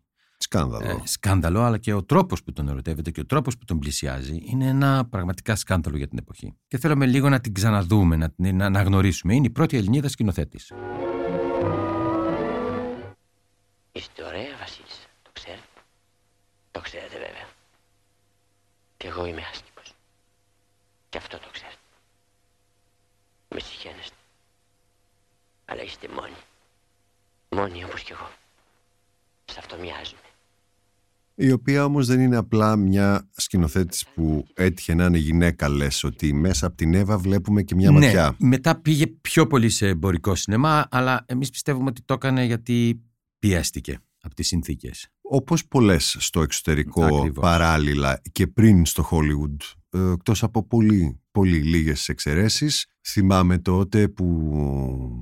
[0.47, 0.89] σκάνδαλο.
[0.89, 4.41] ε, σκάνδαλο, αλλά και ο τρόπος που τον ερωτεύεται και ο τρόπος που τον πλησιάζει
[4.45, 6.53] είναι ένα πραγματικά σκάνδαλο για την εποχή.
[6.67, 9.35] Και θέλουμε λίγο να την ξαναδούμε, να την να αναγνωρίσουμε.
[9.35, 10.71] Είναι η πρώτη Ελληνίδα σκηνοθέτης.
[13.91, 15.07] Είστε ωραία, Βασίλισσα.
[15.21, 15.63] Το ξέρετε.
[16.71, 17.47] Το ξέρετε βέβαια.
[18.97, 19.93] Και εγώ είμαι άσχημος.
[21.09, 21.77] Και αυτό το ξέρετε.
[23.49, 24.15] Με συγχαίνεστε.
[25.65, 26.41] Αλλά είστε μόνοι.
[27.49, 28.29] Μόνοι όπως κι εγώ.
[29.45, 30.26] Σε αυτό μοιάζουμε.
[31.39, 36.33] Η οποία όμως δεν είναι απλά μια σκηνοθέτης που έτυχε να είναι γυναίκα λες ότι
[36.33, 38.35] μέσα από την Εύα βλέπουμε και μια ματιά.
[38.37, 43.01] Ναι, μετά πήγε πιο πολύ σε εμπορικό σινεμά, αλλά εμείς πιστεύουμε ότι το έκανε γιατί
[43.39, 45.07] πιέστηκε από τις συνθήκες.
[45.21, 47.41] Όπως πολλές στο εξωτερικό Ακριβώς.
[47.41, 49.57] παράλληλα και πριν στο Hollywood
[49.89, 54.25] ε, εκτός από πολύ, πολύ λίγες εξαιρέσεις θυμάμαι τότε που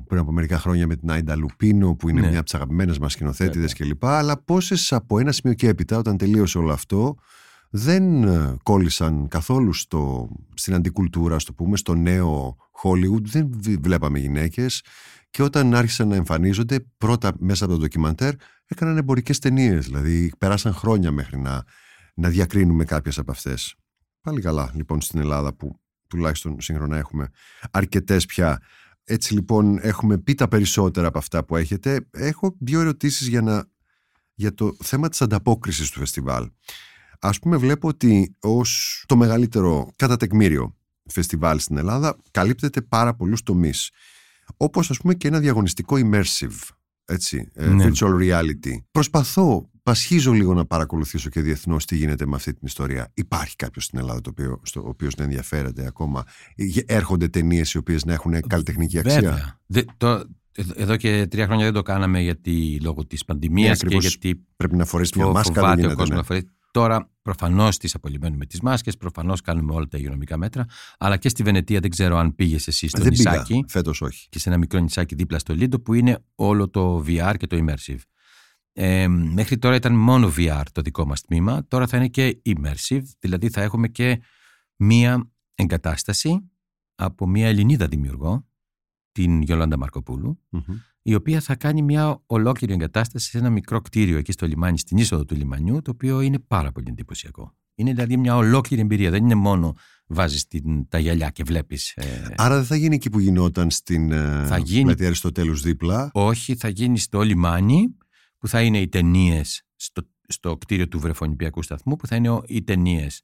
[0.07, 2.27] πριν από μερικά χρόνια με την Άιντα Λουπίνο που είναι Ναι.
[2.27, 6.17] μια από τις αγαπημένες μας σκηνοθέτηδες κλπ αλλά πόσες από ένα σημείο και έπειτα όταν
[6.17, 7.15] τελείωσε όλο αυτό
[7.69, 13.21] δεν ε, κόλλησαν καθόλου στο, στην αντικουλτούρα, στο πούμε, στο νέο Hollywood.
[13.21, 14.83] Δεν βι- βλέπαμε γυναίκες
[15.29, 18.33] και όταν άρχισαν να εμφανίζονται πρώτα μέσα από το ντοκιμαντέρ
[18.65, 19.85] έκαναν εμπορικές ταινίες.
[19.85, 21.63] Δηλαδή περάσαν χρόνια μέχρι να,
[22.15, 23.75] να διακρίνουμε κάποιες από αυτές.
[24.21, 25.79] Πάλι καλά λοιπόν στην Ελλάδα που
[26.15, 27.29] τουλάχιστον σύγχρονα έχουμε
[27.71, 28.61] αρκετές πια.
[29.03, 32.07] Έτσι λοιπόν έχουμε πει τα περισσότερα από αυτά που έχετε.
[32.11, 33.65] Έχω δύο ερωτήσεις για, να,
[34.33, 36.49] για το θέμα της ανταπόκρισης του φεστιβάλ.
[37.19, 40.75] Ας πούμε βλέπω ότι ως το μεγαλύτερο κατά τεκμήριο
[41.05, 43.91] φεστιβάλ στην Ελλάδα καλύπτεται πάρα πολλούς τομείς.
[44.57, 46.69] Όπως ας πούμε και ένα διαγωνιστικό immersive,
[47.05, 47.87] έτσι, ε, Ναι.
[47.87, 48.75] virtual reality.
[48.91, 53.11] Προσπαθώ, πασχίζω λίγο να παρακολουθήσω και διεθνώς τι γίνεται με αυτή την ιστορία.
[53.13, 56.23] Υπάρχει κάποιος στην Ελλάδα το οποίο, στο οποίος να ενδιαφέρεται ακόμα;
[56.55, 59.59] Ε, Έρχονται ταινίες οι οποίες να έχουν καλλιτεχνική αξία; Βέβαια.
[59.65, 60.07] Δε, το,
[60.51, 64.03] εδ- εδώ και τρία χρόνια δεν το κάναμε γιατί λόγω της πανδημίας Ναι, και ακριβώς.
[64.07, 65.51] γιατί Πρέπει να φορέσει μια φο- μάσκα.
[65.53, 66.21] δεν φοβάται ο γίνεται, κόσμος ναι.
[66.21, 66.49] να φορέσει.
[66.71, 70.65] Τώρα προφανώς τις απολυμμένουμε τις μάσκες, προφανώς κάνουμε όλα τα υγειονομικά μέτρα.
[70.97, 74.27] Αλλά και στη Βενετία δεν ξέρω αν πήγες εσύ στο Δεν πήγα, νησάκι φέτος όχι.
[74.29, 77.57] και σε ένα μικρό νησάκι δίπλα στο Λίντο που είναι όλο το VR και το
[77.65, 77.99] immersive.
[78.77, 83.01] Ε, μέχρι τώρα ήταν μόνο VR το δικό μας τμήμα, τώρα θα είναι και immersive,
[83.19, 84.21] δηλαδή θα έχουμε και
[84.75, 86.49] μία εγκατάσταση
[86.95, 88.47] από μία Ελληνίδα δημιουργό,
[89.11, 90.61] την Γιολάντα Μαρκοπούλου, Μμμ.
[91.01, 94.97] η οποία θα κάνει μια ολόκληρη εγκατάσταση σε ένα μικρό κτίριο εκεί στο λιμάνι, στην
[94.97, 97.55] είσοδο του λιμανιού, το οποίο είναι πάρα πολύ εντυπωσιακό.
[97.75, 99.11] Είναι δηλαδή μια ολόκληρη εμπειρία.
[99.11, 99.73] Δεν είναι μόνο
[100.07, 100.47] βάζεις
[100.89, 101.97] τα γυαλιά και βλέπεις.
[102.35, 106.55] Άρα δεν θα γίνει εκεί που γινόταν στην ε, Θα γίνει- πλατεία Αριστοτέλους δίπλα; Όχι,
[106.55, 107.97] θα γίνει στο λιμάνι,
[108.45, 112.43] που θα είναι οι ταινίες στο, στο κτίριο του Βρεφονιπιακού Σταθμού, που θα είναι ο-
[112.47, 113.21] οι ταινίες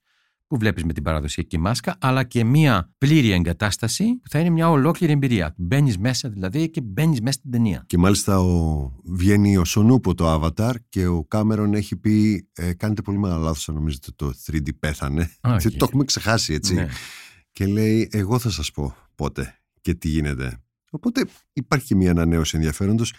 [0.47, 4.69] που βλέπεις με την παραδοσιακή μάσκα, αλλά και μια πλήρη εγκατάσταση που θα είναι μια
[4.69, 5.53] ολόκληρη εμπειρία.
[5.57, 7.83] Μπαίνεις μέσα δηλαδή και μπαίνεις μέσα στην ταινία.
[7.87, 13.01] Και μάλιστα ο, βγαίνει ο Σονούπο το Avatar και ο Κάμερον έχει πει ε, κάνετε
[13.01, 15.31] πολύ μεγάλο λάθος αν νομίζετε το 3D πέθανε.
[15.41, 15.69] Όχι.
[15.77, 16.73] το έχουμε ξεχάσει έτσι.
[16.73, 16.87] Ναι.
[17.51, 20.57] Και λέει εγώ θα σας πω πότε και τι γίνεται.
[20.91, 23.13] Οπότε υπάρχει και μια ανανέωση ενδιαφέροντος.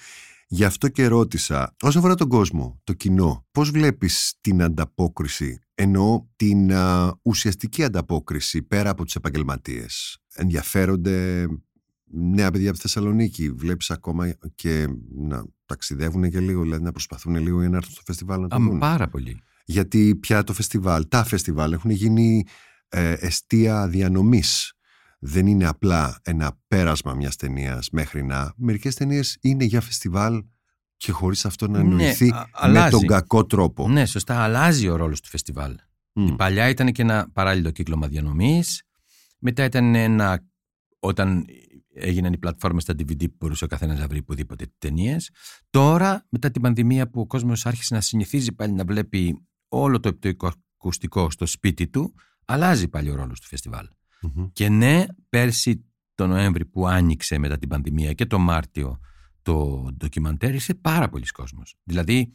[0.55, 6.27] Γι' αυτό και ρώτησα, όσον αφορά τον κόσμο, το κοινό, πώς βλέπεις την ανταπόκριση, εννοώ
[6.37, 10.19] την α, ουσιαστική ανταπόκριση πέρα από τους επαγγελματίες.
[10.35, 11.47] Ενδιαφέρονται
[12.05, 14.87] νέα παιδιά από τη Θεσσαλονίκη, βλέπεις ακόμα και
[15.17, 18.57] να ταξιδεύουν και λίγο, δηλαδή να προσπαθούν λίγο για να έρθουν στο φεστιβάλ να το
[18.57, 18.79] Α, δουν.
[18.79, 19.41] πάρα πολύ.
[19.65, 22.45] Γιατί πια το φεστιβάλ, τα φεστιβάλ έχουν γίνει
[22.89, 24.73] ε, εστία διανομής.
[25.25, 28.53] Δεν είναι απλά ένα πέρασμα μιας ταινίας μέχρι να...
[28.57, 30.45] Μερικές ταινίες είναι για φεστιβάλ
[30.97, 32.91] και χωρίς αυτό να Ναι, εννοηθεί α- με αλλάζει.
[32.91, 33.89] τον κακό τρόπο.
[33.89, 34.43] Ναι, σωστά.
[34.43, 35.77] Αλλάζει ο ρόλος του φεστιβάλ.
[36.13, 36.27] Μμ.
[36.27, 38.63] Η παλιά ήταν και ένα παράλληλο κύκλωμα διανομή.
[39.39, 40.45] Μετά ήταν ένα.
[40.99, 41.45] Όταν
[41.95, 45.31] έγιναν οι πλατφόρμες στα DVD που μπορούσε ο καθένας να βρει οπουδήποτε ταινίες.
[45.71, 50.09] Τώρα, μετά την πανδημία που ο κόσμος άρχισε να συνηθίζει πάλι να βλέπει όλο το
[50.09, 53.87] οπτικοακουστικό στο σπίτι του, αλλάζει πάλι ο ρόλος του φεστιβάλ.
[54.23, 54.49] Μμμ.
[54.53, 58.99] Και ναι, πέρσι το Νοέμβρη που άνοιξε μετά την πανδημία και το Μάρτιο
[59.43, 61.77] το ντοκιμαντέρ ήρθε πάρα πολλοί κόσμος.
[61.83, 62.33] Δηλαδή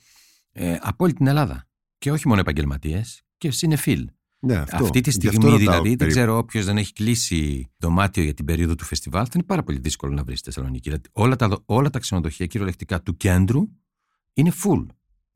[0.52, 1.68] ε, από όλη την Ελλάδα.
[1.98, 4.10] Και όχι μόνο επαγγελματίες και συνεφίλ.
[4.40, 4.84] Ναι, αυτό.
[4.84, 6.16] Αυτή τη Γι' αυτό στιγμή ρωτάω δηλαδή, δεν περίπου.
[6.20, 9.80] ξέρω όποιος δεν έχει κλείσει δωμάτιο για την περίοδο του φεστιβάλ, θα είναι πάρα πολύ
[9.80, 10.90] δύσκολο να βρεις στη Θεσσαλονίκη.
[10.90, 13.62] Δηλαδή, όλα, τα, όλα τα ξενοδοχεία κυριολεκτικά του κέντρου
[14.34, 14.86] είναι full.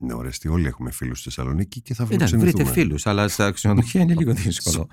[0.02, 2.82] Ναι, ωραία, τι, όλοι έχουμε φίλους στη Θεσσαλονίκη και θα Εντάξει, βρείτε φιλοξενηθούμε.
[2.84, 4.88] φίλους, αλλά στα ξενοδοχεία είναι λίγο δύσκολο.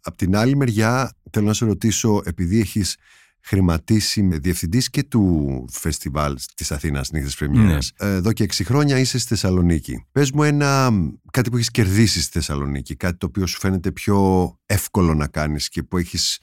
[0.00, 2.96] Απ' την άλλη μεριά, θέλω να σε ρωτήσω, επειδή έχεις
[3.40, 7.92] χρηματίσει με διευθυντής και του φεστιβάλ της Αθήνας Νύχτες Πρεμιέρας.
[8.02, 8.08] Ναι.
[8.08, 10.06] Εδώ και 6 χρόνια είσαι στη Θεσσαλονίκη.
[10.12, 10.90] Πες μου ένα
[11.30, 15.68] κάτι που έχεις κερδίσει στη Θεσσαλονίκη, κάτι το οποίο σου φαίνεται πιο εύκολο να κάνεις
[15.68, 16.38] και που έχεις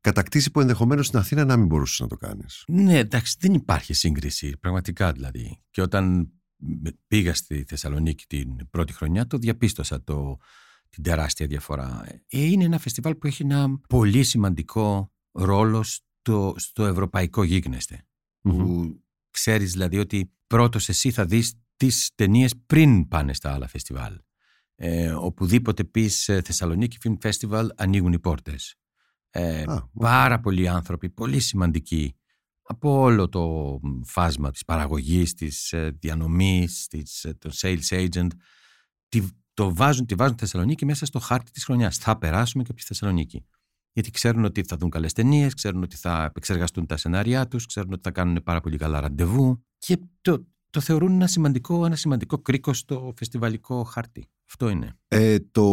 [0.00, 2.64] κατακτήσει που ενδεχομένως στην Αθήνα να μην μπορούσες να το κάνεις.
[2.66, 5.58] Ναι, εντάξει, δεν υπάρχει σύγκριση, πραγματικά δηλαδή.
[5.70, 6.30] Και όταν
[7.06, 10.36] πήγα στη Θεσσαλονίκη την πρώτη χρονιά, το διαπίστωσα το,
[10.90, 12.06] την τεράστια διαφορά.
[12.28, 18.06] Ε, Είναι ένα φεστιβάλ που έχει ένα πολύ σημαντικό ρόλο στο, στο ευρωπαϊκό γίγνεσθε.
[18.40, 18.96] Που
[19.30, 24.20] ξέρεις δηλαδή ότι πρώτος εσύ θα δεις τις ταινίες πριν πάνε στα άλλα φεστιβάλ.
[24.74, 28.74] Ε, οπουδήποτε πεις ε, Θεσσαλονίκη Film Festival ανοίγουν οι πόρτες.
[29.30, 29.64] Ε,
[29.98, 32.16] πάρα πολλοί άνθρωποι, πολύ σημαντικοί
[32.66, 38.28] από όλο το φάσμα της παραγωγής, της ε, διανομής, της, ε, το sales agent,
[39.08, 39.22] τη,
[39.54, 41.96] το βάζουν, τη βάζουν τη Θεσσαλονίκη μέσα στο χάρτη της χρονιάς.
[41.96, 43.44] Θα περάσουμε και από τη Θεσσαλονίκη.
[43.92, 47.92] Γιατί ξέρουν ότι θα δουν καλές ταινίες, ξέρουν ότι θα επεξεργαστούν τα σενάρια τους, ξέρουν
[47.92, 52.38] ότι θα κάνουν πάρα πολύ καλά ραντεβού και το, το θεωρούν ένα σημαντικό, ένα σημαντικό
[52.38, 54.28] κρίκο στο φεστιβαλικό χάρτη.
[54.48, 54.98] Αυτό είναι.
[55.08, 55.64] Ε, το,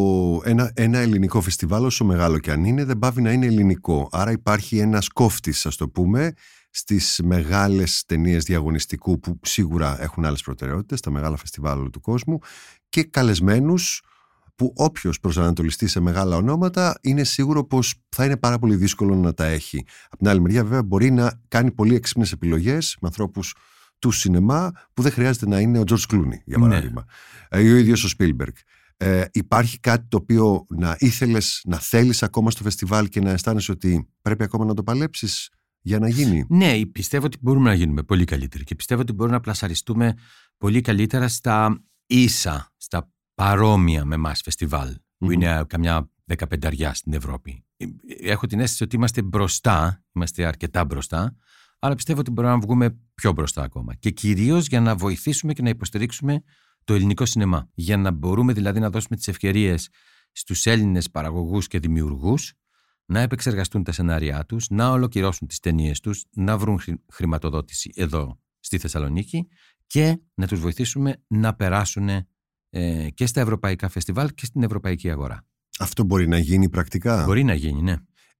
[0.44, 4.10] ένα, ένα ελληνικό φεστιβάλ, όσο μεγάλο και αν είναι, δεν πάβει να είναι ελληνικό.
[4.12, 6.34] Άρα υπάρχει ένας κόφτης, ας το πούμε,
[6.76, 12.40] στις μεγάλες ταινίες διαγωνιστικού που σίγουρα έχουν άλλες προτεραιότητες, τα μεγάλα φεστιβάλ του κόσμου
[12.90, 14.02] και καλεσμένους
[14.56, 19.34] που όποιος προσανατολιστεί σε μεγάλα ονόματα είναι σίγουρο πως θα είναι πάρα πολύ δύσκολο να
[19.34, 19.86] τα έχει.
[20.06, 23.56] Από την άλλη μεριά, βέβαια, μπορεί να κάνει πολύ έξυπνες επιλογές με ανθρώπους
[24.00, 26.68] του σινεμά που δεν χρειάζεται να είναι ο Τζορτ Κλούνι, για Ναι.
[26.68, 27.06] παράδειγμα.
[27.50, 28.54] Ε, Ή ο ίδιος ο Σπίλμπεργκ.
[28.98, 33.72] Ε, υπάρχει κάτι το οποίο να ήθελες να θέλεις ακόμα στο φεστιβάλ και να αισθάνεσαι
[33.72, 35.50] ότι πρέπει ακόμα να το παλέψεις;
[35.84, 36.46] Για να γίνει.
[36.50, 40.14] Ναι, πιστεύω ότι μπορούμε να γίνουμε πολύ καλύτεροι και πιστεύω ότι μπορούμε να πλασαριστούμε
[40.58, 47.66] πολύ καλύτερα στα ίσα, στα παρόμοια με εμάς φεστιβάλ, που είναι καμιά δεκαπενταριά στην Ευρώπη.
[47.78, 47.86] Ε,
[48.20, 51.36] Έχω την αίσθηση ότι είμαστε μπροστά, είμαστε αρκετά μπροστά,
[51.80, 53.96] αλλά πιστεύω ότι μπορούμε να βγούμε πιο μπροστά ακόμα.
[53.96, 56.44] Και κυρίως για να βοηθήσουμε και να υποστηρίξουμε
[56.84, 57.70] το ελληνικό σινεμά.
[57.74, 59.90] Για να μπορούμε δηλαδή να δώσουμε τις ευκαιρίες
[60.32, 62.54] στους Έλληνες παραγωγούς και δημιουργούς
[63.06, 68.40] να επεξεργαστούν τα σενάριά τους, να ολοκληρώσουν τις ταινίες τους, να βρουν χρη- χρηματοδότηση εδώ
[68.60, 69.48] στη Θεσσαλονίκη
[69.88, 72.10] και να τους βοηθήσουμε να περάσουν
[72.70, 75.46] ε, και στα ευρωπαϊκά φεστιβάλ και στην ευρωπαϊκή αγορά.
[75.80, 77.96] Αυτό μπορεί να γίνει πρακτικά; Μπορεί να γίνει, ναι.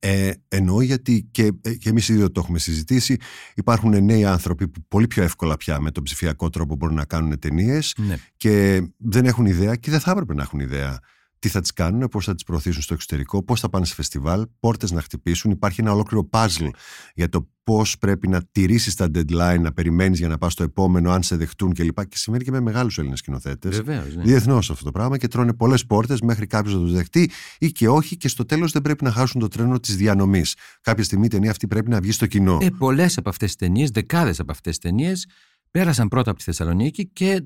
[0.06, 3.18] Ε, εννοώ γιατί και, ε, και εμείς ήδη το έχουμε συζητήσει
[3.56, 7.40] υπάρχουν νέοι άνθρωποι που πολύ πιο εύκολα πια με τον ψηφιακό τρόπο μπορούν να κάνουν
[7.40, 8.18] ταινίες ναι.
[8.38, 11.00] και δεν έχουν ιδέα και δεν θα έπρεπε να έχουν ιδέα
[11.44, 14.48] τι θα τις κάνουν, πώς θα τις προωθήσουν στο εξωτερικό, πώς θα πάνε σε φεστιβάλ,
[14.60, 15.52] πόρτες να χτυπήσουν.
[15.52, 16.70] Υπάρχει ένα ολόκληρο puzzle
[17.16, 21.12] για το πώς πρέπει να τηρήσεις τα deadline, να περιμένεις για να πας στο επόμενο,
[21.12, 22.00] αν σε δεχτούν κλπ.
[22.00, 23.76] Και, και συμβαίνει και με μεγάλους Έλληνες σκηνοθέτες.
[23.76, 24.24] Βεβαίως, ναι.
[24.24, 27.90] Διεθνώς αυτό το πράγμα και τρώνε πολλές πόρτες μέχρι κάποιος να τους δεχτεί ή και
[27.90, 30.56] όχι, και στο τέλος δεν πρέπει να χάσουν το τρένο της διανομής.
[30.82, 32.58] Κάποια στιγμή η ταινία αυτή πρέπει να βγει στο κοινό.
[32.62, 35.28] Ε, Πολλές από αυτές τις ταινίες, δεκάδες από αυτές τις ταινίες,
[35.72, 37.44] πέρασαν πρώτα από τη Θεσσαλονίκη και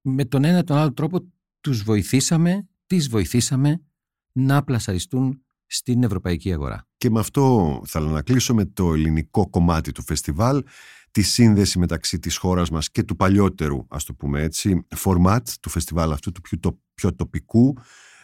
[0.00, 3.82] με τον ένα ή τον άλλο τρόπο τους βοηθήσαμε, τις βοηθήσαμε
[4.32, 6.86] να πλασαριστούν στην ευρωπαϊκή αγορά.
[6.96, 10.62] Και με αυτό θέλω να κλείσω με το ελληνικό κομμάτι του φεστιβάλ,
[11.10, 15.70] τη σύνδεση μεταξύ της χώρας μας και του παλιότερου, ας το πούμε έτσι, format του
[15.70, 17.76] φεστιβάλ αυτού, του πιο, το, πιο τοπικού.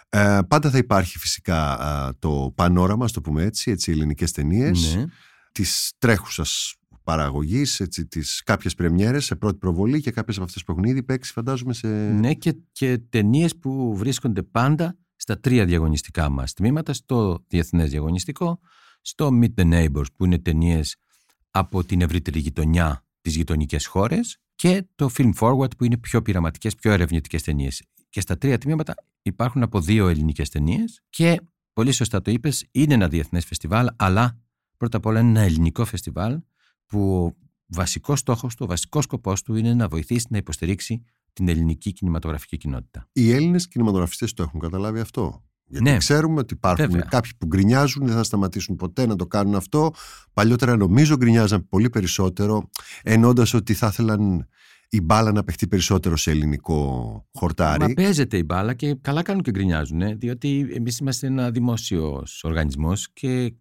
[0.09, 4.95] Ε, πάντα θα υπάρχει φυσικά α, το πανόραμα, ας το πούμε έτσι, έτσι ελληνικές ταινίες,
[4.95, 5.05] Ναι.
[5.53, 6.75] της τρέχουσας
[7.05, 11.03] παραγωγής, έτσι, τις κάποιες πρεμιέρες σε πρώτη προβολή και κάποιες από αυτές που έχουν ήδη
[11.03, 11.89] παίξει, φαντάζομαι σε...
[11.89, 18.61] Ναι, και, και ταινίες που βρίσκονται πάντα στα τρία διαγωνιστικά μας τμήματα, στο Διεθνές Διαγωνιστικό,
[19.01, 20.97] στο Meet the Neighbors, που είναι ταινίες
[21.51, 26.75] από την ευρύτερη γειτονιά τις γειτονικές χώρες, και το Film Forward, που είναι πιο πειραματικές,
[26.75, 27.83] πιο ερευνητικές ταινίες.
[28.09, 31.41] Και στα τρία τμήματα υπάρχουν από δύο ελληνικές ταινίες και,
[31.73, 34.39] πολύ σωστά το είπες, είναι ένα διεθνές φεστιβάλ, αλλά
[34.77, 36.41] πρώτα απ' όλα είναι ένα ελληνικό φεστιβάλ
[36.95, 41.03] που ο βασικός στόχος του, ο βασικός σκοπός του είναι να βοηθήσει να υποστηρίξει
[41.33, 43.09] την ελληνική κινηματογραφική κοινότητα.
[43.13, 45.45] Οι Έλληνες κινηματογραφιστές το έχουν καταλάβει αυτό.
[45.67, 45.97] Γιατί Ναι.
[45.97, 47.07] ξέρουμε ότι υπάρχουν Βέβαια.
[47.11, 49.91] κάποιοι που γκρινιάζουν, δεν θα σταματήσουν ποτέ να το κάνουν αυτό.
[50.33, 52.71] Παλιότερα νομίζω γκρινιάζαν πολύ περισσότερο,
[53.03, 54.49] ενώντα ότι θα ήθελαν
[54.89, 57.81] η μπάλα να παιχτεί περισσότερο σε ελληνικό χορτάρι.
[57.85, 62.41] Μα παίζεται η μπάλα και καλά κάνουν και γκρινιάζουν, ε, διότι εμείς είμαστε ένα δημόσιος
[62.45, 63.55] οργανισμός και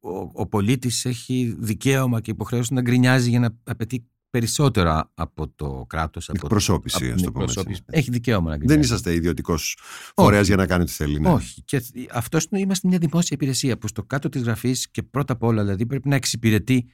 [0.00, 5.84] ο, ο πολίτης έχει δικαίωμα και υποχρέωση να γκρινιάζει για να απαιτεί περισσότερα από το
[5.88, 6.28] κράτος.
[6.28, 7.58] Από, Εκπροσώπηση, από ας την το πούμε έτσι.
[7.58, 7.98] εκπροσώπηση.
[7.98, 8.80] Έχει δικαίωμα να γκρινιάζει.
[8.80, 9.78] Δεν είσαστε ιδιωτικός
[10.14, 11.20] φορέας για να κάνετε τι θέλει.
[11.20, 11.28] Ναι.
[11.28, 11.62] Όχι.
[11.62, 11.82] Και
[12.12, 15.86] αυτός είμαστε μια δημόσια υπηρεσία που στο κάτω της γραφής και πρώτα απ' όλα δηλαδή
[15.86, 16.86] πρέπει να εξυπηρετεί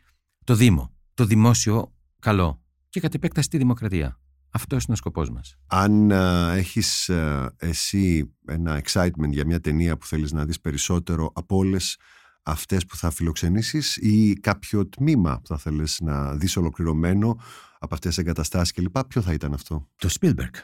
[0.45, 4.21] το Δήμο, το δημόσιο καλό και κατ' επέκταση τη δημοκρατία.
[4.51, 5.57] Αυτός είναι ο σκοπός μας.
[5.67, 11.31] Αν α, έχεις α, εσύ ένα excitement για μια ταινία που θέλεις να δεις περισσότερο
[11.35, 11.99] από όλες
[12.47, 17.41] αυτές που θα φιλοξενήσεις ή κάποιο τμήμα που θα θέλεις να δεις ολοκληρωμένο
[17.79, 19.05] από αυτές τις εγκαταστάσεις κλπ.
[19.05, 20.55] Ποιο θα ήταν αυτό; Το Spielberg.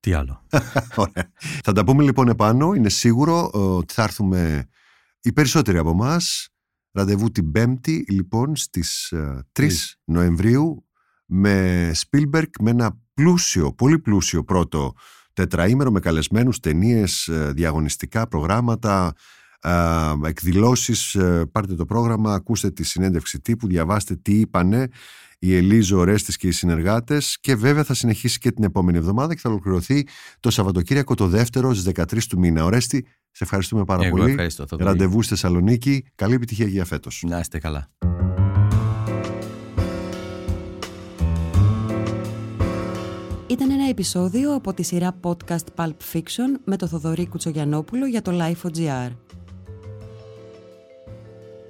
[0.00, 0.42] Τι άλλο;
[0.94, 1.32] Ωραία.
[1.62, 2.74] Θα τα πούμε λοιπόν επάνω.
[2.74, 4.68] Είναι σίγουρο ε, ότι θα έρθουμε
[5.20, 6.48] οι περισσότεροι από εμάς.
[6.92, 9.70] Ραντεβού την Πέμπτη, λοιπόν, στις ε, 3
[10.04, 10.86] Νοεμβρίου
[11.26, 14.92] με Spielberg με ένα πλούσιο, πολύ πλούσιο πρώτο
[15.32, 19.14] τετραήμερο με καλεσμένους ταινίες, ε, διαγωνιστικά προγράμματα, ε,
[20.24, 21.14] εκδηλώσεις.
[21.14, 24.88] ε, Πάρτε το πρόγραμμα, ακούστε τη συνέντευξη τύπου, διαβάστε τι είπανε
[25.38, 29.34] η Ελίζο, ο Ρέστης και οι συνεργάτες και βέβαια θα συνεχίσει και την επόμενη εβδομάδα
[29.34, 30.06] και θα ολοκληρωθεί
[30.40, 32.64] το Σαββατοκύριακο το δεύτερο στις 13 του μήνα.
[32.64, 34.30] Ο Ρέστη, σε ευχαριστούμε πάρα Εγώ πολύ.
[34.30, 34.90] ευχαριστώ, Θοδωρή.
[34.90, 36.04] Ραντεβού στη Θεσσαλονίκη.
[36.14, 37.22] Καλή επιτυχία για φέτος.
[37.26, 37.88] Να είστε καλά.
[43.46, 48.32] Ήταν ένα επεισόδιο από τη σειρά podcast Pulp Fiction με το Θοδωρή Κουτσογιανόπουλο για το
[48.34, 49.10] Life.gr.